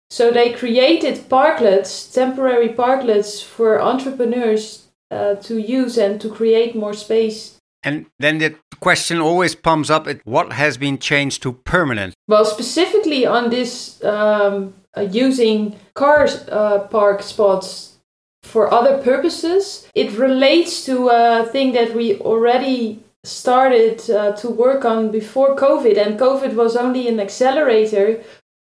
So 0.09 0.31
they 0.31 0.53
created 0.53 1.29
parklets, 1.29 2.13
temporary 2.13 2.69
parklets 2.69 3.43
for 3.43 3.81
entrepreneurs 3.81 4.87
uh, 5.11 5.35
to 5.35 5.57
use 5.57 5.97
and 5.97 6.21
to 6.21 6.29
create 6.29 6.75
more 6.75 6.93
space 6.93 7.59
and 7.83 8.05
then 8.19 8.37
the 8.37 8.55
question 8.79 9.19
always 9.19 9.55
pumps 9.55 9.89
up 9.89 10.07
at 10.07 10.25
what 10.25 10.53
has 10.53 10.77
been 10.77 10.97
changed 10.97 11.43
to 11.43 11.53
permanent? 11.53 12.13
Well, 12.27 12.45
specifically 12.45 13.25
on 13.25 13.49
this 13.49 14.03
um, 14.03 14.73
uh, 14.95 15.01
using 15.01 15.75
car 15.93 16.27
uh, 16.49 16.79
park 16.89 17.21
spots 17.21 17.97
for 18.43 18.71
other 18.73 19.01
purposes, 19.01 19.87
it 19.95 20.17
relates 20.17 20.85
to 20.85 21.09
a 21.09 21.45
thing 21.45 21.73
that 21.73 21.95
we 21.95 22.19
already 22.19 23.03
started 23.23 24.09
uh, 24.09 24.33
to 24.33 24.49
work 24.49 24.83
on 24.83 25.11
before 25.11 25.55
COVID, 25.55 25.97
and 25.97 26.19
COVID 26.19 26.55
was 26.55 26.75
only 26.75 27.07
an 27.07 27.19
accelerator 27.19 28.21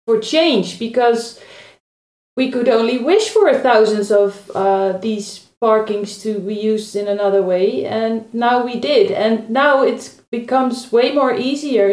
for 0.07 0.20
change 0.20 0.79
because 0.79 1.40
we 2.37 2.50
could 2.50 2.68
only 2.68 2.98
wish 2.98 3.29
for 3.31 3.53
thousands 3.55 4.11
of 4.11 4.50
uh, 4.55 4.92
these 4.98 5.46
parkings 5.66 6.11
to 6.24 6.31
be 6.48 6.57
used 6.72 6.94
in 7.00 7.07
another 7.09 7.42
way 7.53 7.87
and 8.00 8.14
now 8.35 8.57
we 8.68 8.77
did 8.90 9.11
and 9.24 9.37
now 9.48 9.83
it 9.83 10.03
becomes 10.31 10.92
way 10.96 11.12
more 11.20 11.35
easier 11.35 11.90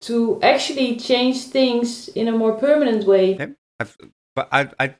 to 0.00 0.40
actually 0.52 0.96
change 1.08 1.38
things 1.58 2.08
in 2.20 2.26
a 2.28 2.38
more 2.42 2.54
permanent 2.66 3.02
way 3.12 3.26
but 4.36 4.48
I, 4.58 4.60
I 4.84 4.94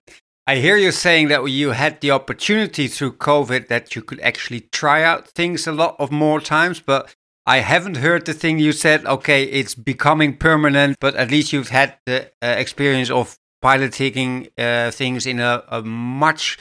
I 0.44 0.56
hear 0.56 0.76
you 0.76 0.90
saying 0.90 1.28
that 1.28 1.48
you 1.48 1.70
had 1.70 2.00
the 2.00 2.10
opportunity 2.10 2.88
through 2.88 3.12
COVID 3.12 3.68
that 3.68 3.94
you 3.94 4.02
could 4.02 4.18
actually 4.20 4.62
try 4.72 5.04
out 5.04 5.28
things 5.28 5.68
a 5.68 5.72
lot 5.72 5.94
of 6.00 6.10
more 6.10 6.40
times, 6.40 6.80
but 6.80 7.14
I 7.46 7.58
haven't 7.58 7.98
heard 7.98 8.26
the 8.26 8.34
thing 8.34 8.58
you 8.58 8.72
said. 8.72 9.06
Okay, 9.06 9.44
it's 9.44 9.76
becoming 9.76 10.36
permanent, 10.36 10.96
but 11.00 11.14
at 11.14 11.30
least 11.30 11.52
you've 11.52 11.68
had 11.68 11.96
the 12.06 12.32
uh, 12.42 12.56
experience 12.58 13.08
of 13.08 13.38
piloting 13.60 14.48
uh, 14.58 14.90
things 14.90 15.26
in 15.26 15.38
a, 15.38 15.62
a 15.68 15.82
much 15.82 16.58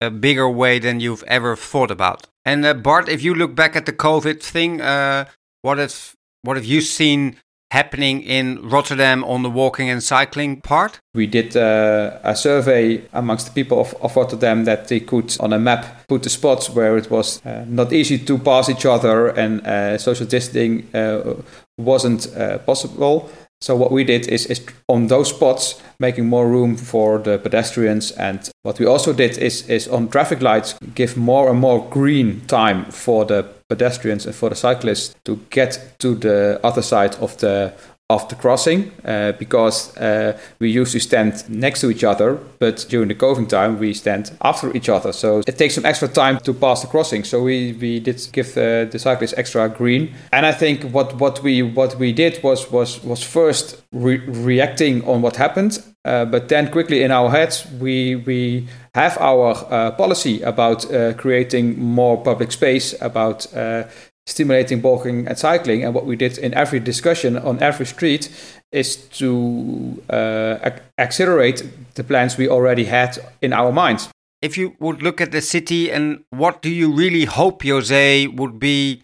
a 0.00 0.10
bigger 0.10 0.48
way 0.48 0.78
than 0.78 1.00
you've 1.00 1.24
ever 1.24 1.56
thought 1.56 1.90
about. 1.90 2.26
And 2.44 2.64
uh, 2.64 2.74
Bart, 2.74 3.08
if 3.08 3.22
you 3.22 3.34
look 3.34 3.54
back 3.54 3.76
at 3.76 3.86
the 3.86 3.92
COVID 3.92 4.42
thing, 4.42 4.80
uh, 4.80 5.26
what 5.62 5.78
have 5.78 6.14
what 6.42 6.56
have 6.56 6.64
you 6.64 6.80
seen 6.80 7.36
happening 7.70 8.22
in 8.22 8.66
Rotterdam 8.68 9.22
on 9.24 9.42
the 9.42 9.50
walking 9.50 9.90
and 9.90 10.02
cycling 10.02 10.60
part? 10.60 11.00
We 11.14 11.26
did 11.26 11.56
uh, 11.56 12.18
a 12.22 12.34
survey 12.34 13.02
amongst 13.12 13.46
the 13.46 13.52
people 13.52 13.80
of, 13.80 13.94
of, 14.00 14.16
Rotterdam 14.16 14.64
that 14.64 14.88
they 14.88 15.00
could, 15.00 15.36
on 15.40 15.52
a 15.52 15.58
map, 15.58 16.06
put 16.08 16.22
the 16.22 16.30
spots 16.30 16.70
where 16.70 16.96
it 16.96 17.10
was 17.10 17.44
uh, 17.44 17.64
not 17.68 17.92
easy 17.92 18.18
to 18.18 18.38
pass 18.38 18.68
each 18.68 18.86
other 18.86 19.28
and 19.28 19.66
uh, 19.66 19.98
social 19.98 20.26
distancing 20.26 20.88
uh, 20.94 21.34
wasn't 21.76 22.34
uh, 22.36 22.58
possible. 22.58 23.30
So 23.60 23.74
what 23.74 23.90
we 23.90 24.04
did 24.04 24.28
is, 24.28 24.46
is 24.46 24.64
on 24.88 25.08
those 25.08 25.30
spots 25.30 25.82
making 25.98 26.28
more 26.28 26.48
room 26.48 26.76
for 26.76 27.18
the 27.18 27.38
pedestrians. 27.38 28.12
And 28.12 28.48
what 28.62 28.78
we 28.78 28.86
also 28.86 29.12
did 29.12 29.36
is, 29.38 29.68
is 29.68 29.88
on 29.88 30.08
traffic 30.08 30.40
lights 30.40 30.78
give 30.94 31.16
more 31.16 31.50
and 31.50 31.58
more 31.58 31.84
green 31.90 32.42
time 32.46 32.84
for 32.86 33.24
the 33.24 33.46
pedestrians 33.68 34.26
and 34.26 34.34
for 34.34 34.48
the 34.48 34.54
cyclists 34.54 35.14
to 35.24 35.40
get 35.50 35.94
to 35.98 36.14
the 36.14 36.60
other 36.62 36.82
side 36.82 37.16
of 37.16 37.36
the 37.38 37.72
of 38.10 38.26
the 38.30 38.34
crossing 38.34 38.90
uh, 39.04 39.32
because 39.32 39.94
uh, 39.98 40.38
we 40.60 40.70
used 40.70 40.92
to 40.92 40.98
stand 40.98 41.44
next 41.50 41.82
to 41.82 41.90
each 41.90 42.02
other, 42.02 42.38
but 42.58 42.86
during 42.88 43.08
the 43.08 43.14
COVID 43.14 43.50
time 43.50 43.78
we 43.78 43.92
stand 43.92 44.32
after 44.40 44.74
each 44.74 44.88
other. 44.88 45.12
So 45.12 45.42
it 45.46 45.58
takes 45.58 45.74
some 45.74 45.84
extra 45.84 46.08
time 46.08 46.38
to 46.40 46.54
pass 46.54 46.80
the 46.80 46.86
crossing. 46.86 47.22
So 47.24 47.42
we, 47.42 47.74
we 47.74 48.00
did 48.00 48.26
give 48.32 48.54
the, 48.54 48.88
the 48.90 48.98
cyclists 48.98 49.34
extra 49.36 49.68
green. 49.68 50.14
And 50.32 50.46
I 50.46 50.52
think 50.52 50.84
what, 50.84 51.16
what 51.16 51.42
we 51.42 51.62
what 51.62 51.98
we 51.98 52.12
did 52.12 52.42
was 52.42 52.70
was 52.70 53.04
was 53.04 53.22
first 53.22 53.82
re- 53.92 54.24
reacting 54.26 55.04
on 55.06 55.20
what 55.20 55.36
happened, 55.36 55.78
uh, 56.06 56.24
but 56.24 56.48
then 56.48 56.70
quickly 56.70 57.02
in 57.02 57.10
our 57.10 57.30
heads 57.30 57.66
we 57.78 58.16
we 58.16 58.66
have 58.94 59.18
our 59.18 59.54
uh, 59.70 59.90
policy 59.92 60.40
about 60.42 60.90
uh, 60.90 61.12
creating 61.12 61.78
more 61.78 62.16
public 62.16 62.52
space 62.52 62.94
about 63.02 63.46
uh, 63.54 63.84
stimulating 64.28 64.82
walking 64.82 65.26
and 65.26 65.38
cycling. 65.38 65.84
And 65.84 65.94
what 65.94 66.06
we 66.06 66.16
did 66.16 66.38
in 66.38 66.54
every 66.54 66.80
discussion 66.80 67.36
on 67.36 67.62
every 67.62 67.86
street 67.86 68.30
is 68.70 68.96
to 69.20 70.02
uh, 70.10 70.58
ac- 70.62 70.82
accelerate 70.98 71.62
the 71.94 72.04
plans 72.04 72.36
we 72.36 72.48
already 72.48 72.84
had 72.84 73.18
in 73.40 73.52
our 73.52 73.72
minds. 73.72 74.08
If 74.42 74.56
you 74.56 74.76
would 74.78 75.02
look 75.02 75.20
at 75.20 75.32
the 75.32 75.40
city 75.40 75.90
and 75.90 76.24
what 76.30 76.62
do 76.62 76.70
you 76.70 76.92
really 76.92 77.24
hope, 77.24 77.64
Jose, 77.64 78.26
would 78.28 78.60
be 78.60 79.02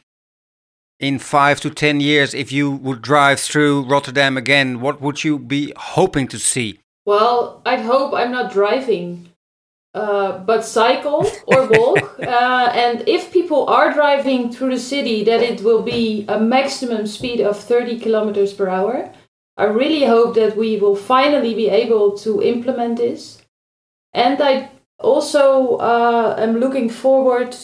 in 1.01 1.19
five 1.19 1.61
to 1.63 1.71
ten 1.71 2.01
years 2.01 2.35
if 2.35 2.53
you 2.53 2.71
would 2.71 3.03
drive 3.03 3.41
through 3.41 3.83
Rotterdam 3.83 4.37
again? 4.37 4.81
What 4.81 5.01
would 5.01 5.25
you 5.25 5.39
be 5.39 5.73
hoping 5.77 6.29
to 6.29 6.39
see? 6.39 6.79
Well, 7.07 7.63
I'd 7.67 7.81
hope 7.81 8.15
I'm 8.15 8.31
not 8.31 8.53
driving 8.53 9.29
uh, 9.95 10.39
but 10.39 10.65
cycle 10.65 11.25
or 11.47 11.69
walk. 11.69 12.19
uh, 12.21 12.71
and 12.75 13.09
if 13.09 13.33
people 13.33 13.67
are 13.69 13.93
driving 13.93 14.51
through 14.51 14.71
the 14.71 14.81
city, 14.81 15.23
that 15.25 15.41
it 15.41 15.63
will 15.63 15.83
be 15.83 16.25
a 16.29 16.39
maximum 16.39 17.07
speed 17.07 17.41
of 17.41 17.59
30 17.59 18.01
kilometers 18.01 18.53
per 18.53 18.69
hour. 18.69 19.13
I 19.57 19.65
really 19.65 20.05
hope 20.05 20.35
that 20.35 20.57
we 20.57 20.79
will 20.79 20.97
finally 20.97 21.55
be 21.55 21.69
able 21.69 22.19
to 22.19 22.43
implement 22.43 22.97
this. 22.97 23.41
And 24.13 24.43
I 24.43 24.71
also 24.99 25.77
uh, 25.77 26.37
am 26.39 26.57
looking 26.59 26.89
forward 26.89 27.57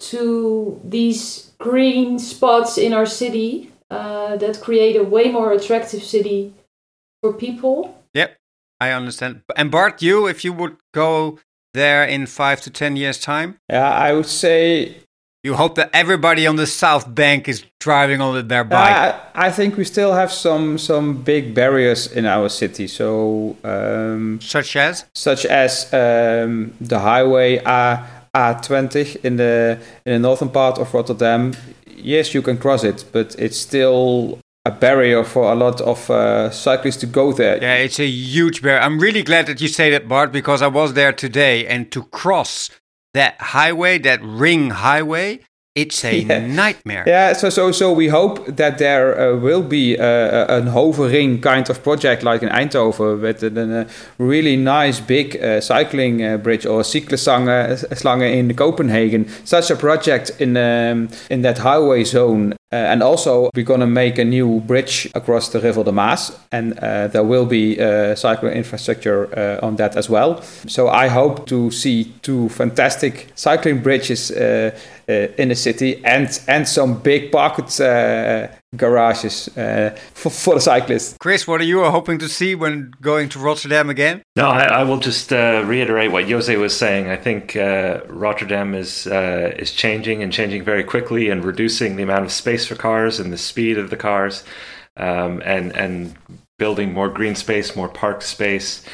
to 0.00 0.80
these 0.84 1.52
green 1.58 2.18
spots 2.18 2.76
in 2.76 2.92
our 2.92 3.06
city 3.06 3.72
uh, 3.90 4.36
that 4.36 4.60
create 4.60 4.96
a 4.96 5.04
way 5.04 5.30
more 5.30 5.52
attractive 5.52 6.02
city 6.02 6.52
for 7.22 7.32
people. 7.32 7.96
Yep, 8.12 8.36
I 8.80 8.90
understand. 8.90 9.42
And 9.56 9.70
Bart, 9.70 10.02
you, 10.02 10.26
if 10.26 10.44
you 10.44 10.52
would 10.52 10.76
go 10.92 11.38
there 11.74 12.04
in 12.04 12.26
five 12.26 12.60
to 12.62 12.70
ten 12.70 12.96
years' 12.96 13.18
time? 13.18 13.58
Yeah, 13.68 13.90
I 13.90 14.12
would 14.12 14.26
say 14.26 14.96
you 15.44 15.54
hope 15.54 15.74
that 15.74 15.90
everybody 15.92 16.46
on 16.46 16.56
the 16.56 16.66
South 16.66 17.12
Bank 17.12 17.48
is 17.48 17.64
driving 17.80 18.20
on 18.20 18.46
their 18.46 18.62
bike. 18.62 18.94
Uh, 18.94 19.18
I 19.34 19.50
think 19.50 19.76
we 19.76 19.84
still 19.84 20.12
have 20.12 20.30
some 20.30 20.78
some 20.78 21.22
big 21.22 21.54
barriers 21.54 22.06
in 22.06 22.26
our 22.26 22.48
city. 22.48 22.86
So 22.86 23.56
um, 23.64 24.40
such 24.40 24.76
as 24.76 25.04
such 25.14 25.44
as 25.46 25.92
um, 25.92 26.72
the 26.80 27.00
highway 27.00 27.56
A 27.64 28.06
A20 28.34 29.24
in 29.24 29.36
the 29.36 29.78
in 30.06 30.12
the 30.12 30.18
northern 30.18 30.48
part 30.48 30.78
of 30.78 30.94
Rotterdam. 30.94 31.54
Yes, 31.86 32.34
you 32.34 32.42
can 32.42 32.56
cross 32.56 32.84
it, 32.84 33.04
but 33.12 33.34
it's 33.38 33.58
still 33.58 34.38
a 34.64 34.70
barrier 34.70 35.24
for 35.24 35.50
a 35.50 35.54
lot 35.54 35.80
of 35.80 36.08
uh, 36.10 36.50
cyclists 36.50 36.98
to 36.98 37.06
go 37.06 37.32
there. 37.32 37.60
Yeah, 37.60 37.74
it's 37.74 37.98
a 37.98 38.06
huge 38.06 38.62
barrier. 38.62 38.80
I'm 38.80 38.98
really 39.00 39.22
glad 39.22 39.46
that 39.46 39.60
you 39.60 39.68
say 39.68 39.90
that, 39.90 40.08
Bart, 40.08 40.30
because 40.30 40.62
I 40.62 40.68
was 40.68 40.94
there 40.94 41.12
today, 41.12 41.66
and 41.66 41.90
to 41.92 42.04
cross 42.04 42.70
that 43.12 43.40
highway, 43.40 43.98
that 43.98 44.22
ring 44.22 44.70
highway, 44.70 45.40
it's 45.74 46.04
a 46.04 46.18
yeah. 46.20 46.46
nightmare. 46.46 47.02
Yeah, 47.06 47.32
so 47.32 47.50
so 47.50 47.72
so 47.72 47.92
we 47.92 48.08
hope 48.08 48.46
that 48.46 48.78
there 48.78 49.18
uh, 49.18 49.36
will 49.36 49.62
be 49.62 49.98
uh, 49.98 50.58
a 50.58 50.60
Hovenring 50.60 51.42
kind 51.42 51.68
of 51.68 51.82
project 51.82 52.22
like 52.22 52.42
in 52.42 52.50
Eindhoven 52.50 53.20
with 53.20 53.42
a, 53.42 53.80
a 53.80 53.86
really 54.22 54.56
nice 54.56 55.00
big 55.00 55.42
uh, 55.42 55.60
cycling 55.60 56.22
uh, 56.22 56.36
bridge 56.36 56.66
or 56.66 56.82
Cykelslangen 56.82 58.32
in 58.32 58.54
Copenhagen. 58.54 59.28
Such 59.44 59.70
a 59.70 59.76
project 59.76 60.30
in 60.38 60.56
um, 60.56 61.08
in 61.30 61.42
that 61.42 61.58
highway 61.58 62.04
zone 62.04 62.54
uh, 62.72 62.76
and 62.76 63.02
also, 63.02 63.50
we're 63.54 63.64
going 63.64 63.80
to 63.80 63.86
make 63.86 64.18
a 64.18 64.24
new 64.24 64.60
bridge 64.60 65.06
across 65.14 65.50
the 65.50 65.60
River 65.60 65.84
de 65.84 65.92
Maas, 65.92 66.32
and 66.50 66.78
uh, 66.78 67.08
there 67.08 67.22
will 67.22 67.44
be 67.44 67.78
uh, 67.78 68.14
cycling 68.14 68.54
infrastructure 68.54 69.28
uh, 69.38 69.66
on 69.66 69.76
that 69.76 69.96
as 69.96 70.08
well. 70.08 70.40
So 70.66 70.88
I 70.88 71.08
hope 71.08 71.46
to 71.46 71.70
see 71.70 72.12
two 72.22 72.48
fantastic 72.48 73.28
cycling 73.34 73.82
bridges 73.82 74.30
uh, 74.30 74.70
uh, 75.08 75.12
in 75.36 75.48
the 75.48 75.54
city 75.54 76.02
and 76.04 76.40
and 76.48 76.66
some 76.66 76.94
big 77.02 77.30
pocket 77.30 77.68
garages 78.76 79.48
uh, 79.56 79.96
for, 80.14 80.30
for 80.30 80.54
the 80.54 80.60
cyclists. 80.60 81.16
Chris, 81.18 81.46
what 81.46 81.60
are 81.60 81.64
you 81.64 81.84
hoping 81.84 82.18
to 82.18 82.28
see 82.28 82.54
when 82.54 82.92
going 83.00 83.28
to 83.30 83.38
Rotterdam 83.38 83.90
again? 83.90 84.22
No, 84.36 84.48
I, 84.48 84.64
I 84.64 84.82
will 84.84 84.98
just 84.98 85.32
uh, 85.32 85.62
reiterate 85.66 86.10
what 86.10 86.28
Jose 86.28 86.56
was 86.56 86.76
saying. 86.76 87.08
I 87.08 87.16
think 87.16 87.54
uh, 87.56 88.00
Rotterdam 88.08 88.74
is 88.74 89.06
uh, 89.06 89.54
is 89.58 89.72
changing 89.72 90.22
and 90.22 90.32
changing 90.32 90.64
very 90.64 90.84
quickly 90.84 91.28
and 91.28 91.44
reducing 91.44 91.96
the 91.96 92.02
amount 92.02 92.24
of 92.24 92.32
space 92.32 92.66
for 92.66 92.74
cars 92.74 93.20
and 93.20 93.32
the 93.32 93.38
speed 93.38 93.78
of 93.78 93.90
the 93.90 93.96
cars, 93.96 94.44
um, 94.96 95.42
and 95.44 95.74
and 95.76 96.14
building 96.58 96.92
more 96.92 97.08
green 97.08 97.34
space, 97.34 97.76
more 97.76 97.88
park 97.88 98.22
space. 98.22 98.84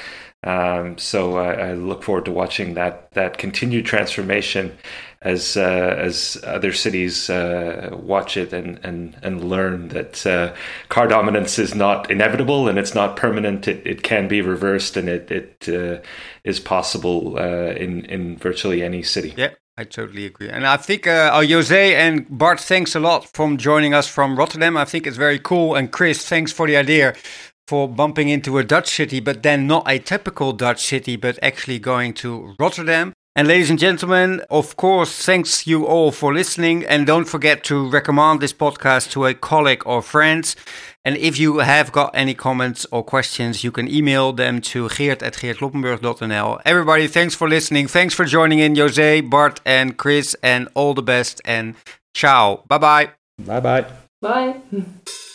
Um, 0.45 0.97
so 0.99 1.37
I, 1.37 1.71
I 1.71 1.73
look 1.73 2.05
forward 2.05 2.25
to 2.27 2.33
watching 2.33 2.75
that 2.75 3.11
that 3.13 3.39
continued 3.39 3.87
transformation 3.87 4.77
as 5.23 5.57
uh, 5.57 5.97
as 5.99 6.39
other 6.45 6.73
cities 6.73 7.29
uh, 7.29 7.91
watch 7.93 8.37
it 8.37 8.53
and 8.53 8.79
and 8.85 9.17
and 9.23 9.43
learn 9.45 9.89
that 9.89 10.25
uh, 10.27 10.55
car 10.89 11.09
dominance 11.09 11.59
is 11.59 11.75
not 11.75 12.11
inevitable 12.11 12.69
and 12.69 12.79
it's 12.79 12.95
not 12.95 13.17
permanent. 13.17 13.67
It 13.67 13.85
it 13.87 14.03
can 14.03 14.29
be 14.29 14.41
reversed 14.41 14.97
and 14.97 15.09
it 15.09 15.31
it 15.31 15.69
uh, 15.69 16.01
is 16.45 16.61
possible 16.61 17.37
uh, 17.39 17.73
in 17.75 18.05
in 18.05 18.37
virtually 18.37 18.83
any 18.83 19.03
city. 19.03 19.35
Yeah. 19.37 19.51
I 19.81 19.85
totally 19.85 20.27
agree. 20.27 20.49
And 20.49 20.67
I 20.67 20.77
think 20.77 21.07
uh, 21.07 21.31
oh, 21.33 21.47
Jose 21.47 21.95
and 21.95 22.27
Bart, 22.29 22.59
thanks 22.59 22.97
a 22.97 23.01
lot 23.01 23.29
for 23.33 23.57
joining 23.57 23.95
us 23.95 24.09
from 24.09 24.37
Rotterdam. 24.37 24.77
I 24.77 24.85
think 24.85 25.07
it's 25.07 25.17
very 25.17 25.39
cool. 25.39 25.77
And 25.77 25.93
Chris, 25.93 26.29
thanks 26.29 26.51
for 26.51 26.67
the 26.67 26.77
idea 26.77 27.15
for 27.69 27.87
bumping 27.87 28.29
into 28.29 28.59
a 28.59 28.65
Dutch 28.65 28.89
city, 28.89 29.21
but 29.21 29.45
then 29.45 29.69
not 29.69 29.89
a 29.89 30.01
typical 30.01 30.53
Dutch 30.53 30.85
city, 30.85 31.15
but 31.15 31.39
actually 31.43 31.79
going 31.79 32.13
to 32.15 32.57
Rotterdam. 32.59 33.13
And 33.39 33.47
ladies 33.47 33.71
and 33.71 33.79
gentlemen, 33.79 34.43
of 34.51 34.75
course, 34.77 35.25
thanks 35.25 35.65
you 35.65 35.87
all 35.87 36.11
for 36.11 36.35
listening. 36.35 36.85
And 36.85 37.07
don't 37.07 37.25
forget 37.25 37.63
to 37.71 37.89
recommend 37.89 38.41
this 38.41 38.53
podcast 38.53 39.13
to 39.13 39.27
a 39.27 39.33
colleague 39.33 39.85
or 39.87 40.03
friends. 40.03 40.57
And 41.05 41.17
if 41.17 41.39
you 41.39 41.59
have 41.59 41.93
got 41.93 42.11
any 42.15 42.35
comments 42.35 42.85
or 42.91 43.05
questions, 43.05 43.63
you 43.63 43.71
can 43.71 43.87
email 43.87 44.33
them 44.33 44.61
to 44.73 44.89
geert 44.89 45.23
at 45.23 45.35
geertkloppenburg.nl. 45.35 46.63
Everybody, 46.65 47.07
thanks 47.07 47.37
for 47.37 47.49
listening. 47.49 47.87
Thanks 47.87 48.13
for 48.13 48.25
joining 48.25 48.59
in, 48.59 48.75
Jose, 48.75 49.21
Bart, 49.21 49.61
and 49.65 49.97
Chris, 49.97 50.35
and 50.43 50.69
all 50.75 50.95
the 50.95 51.05
best. 51.05 51.41
And 51.45 51.77
ciao. 52.15 52.65
Bye-bye. 52.67 53.13
Bye-bye. 53.39 53.87
Bye. 54.21 54.57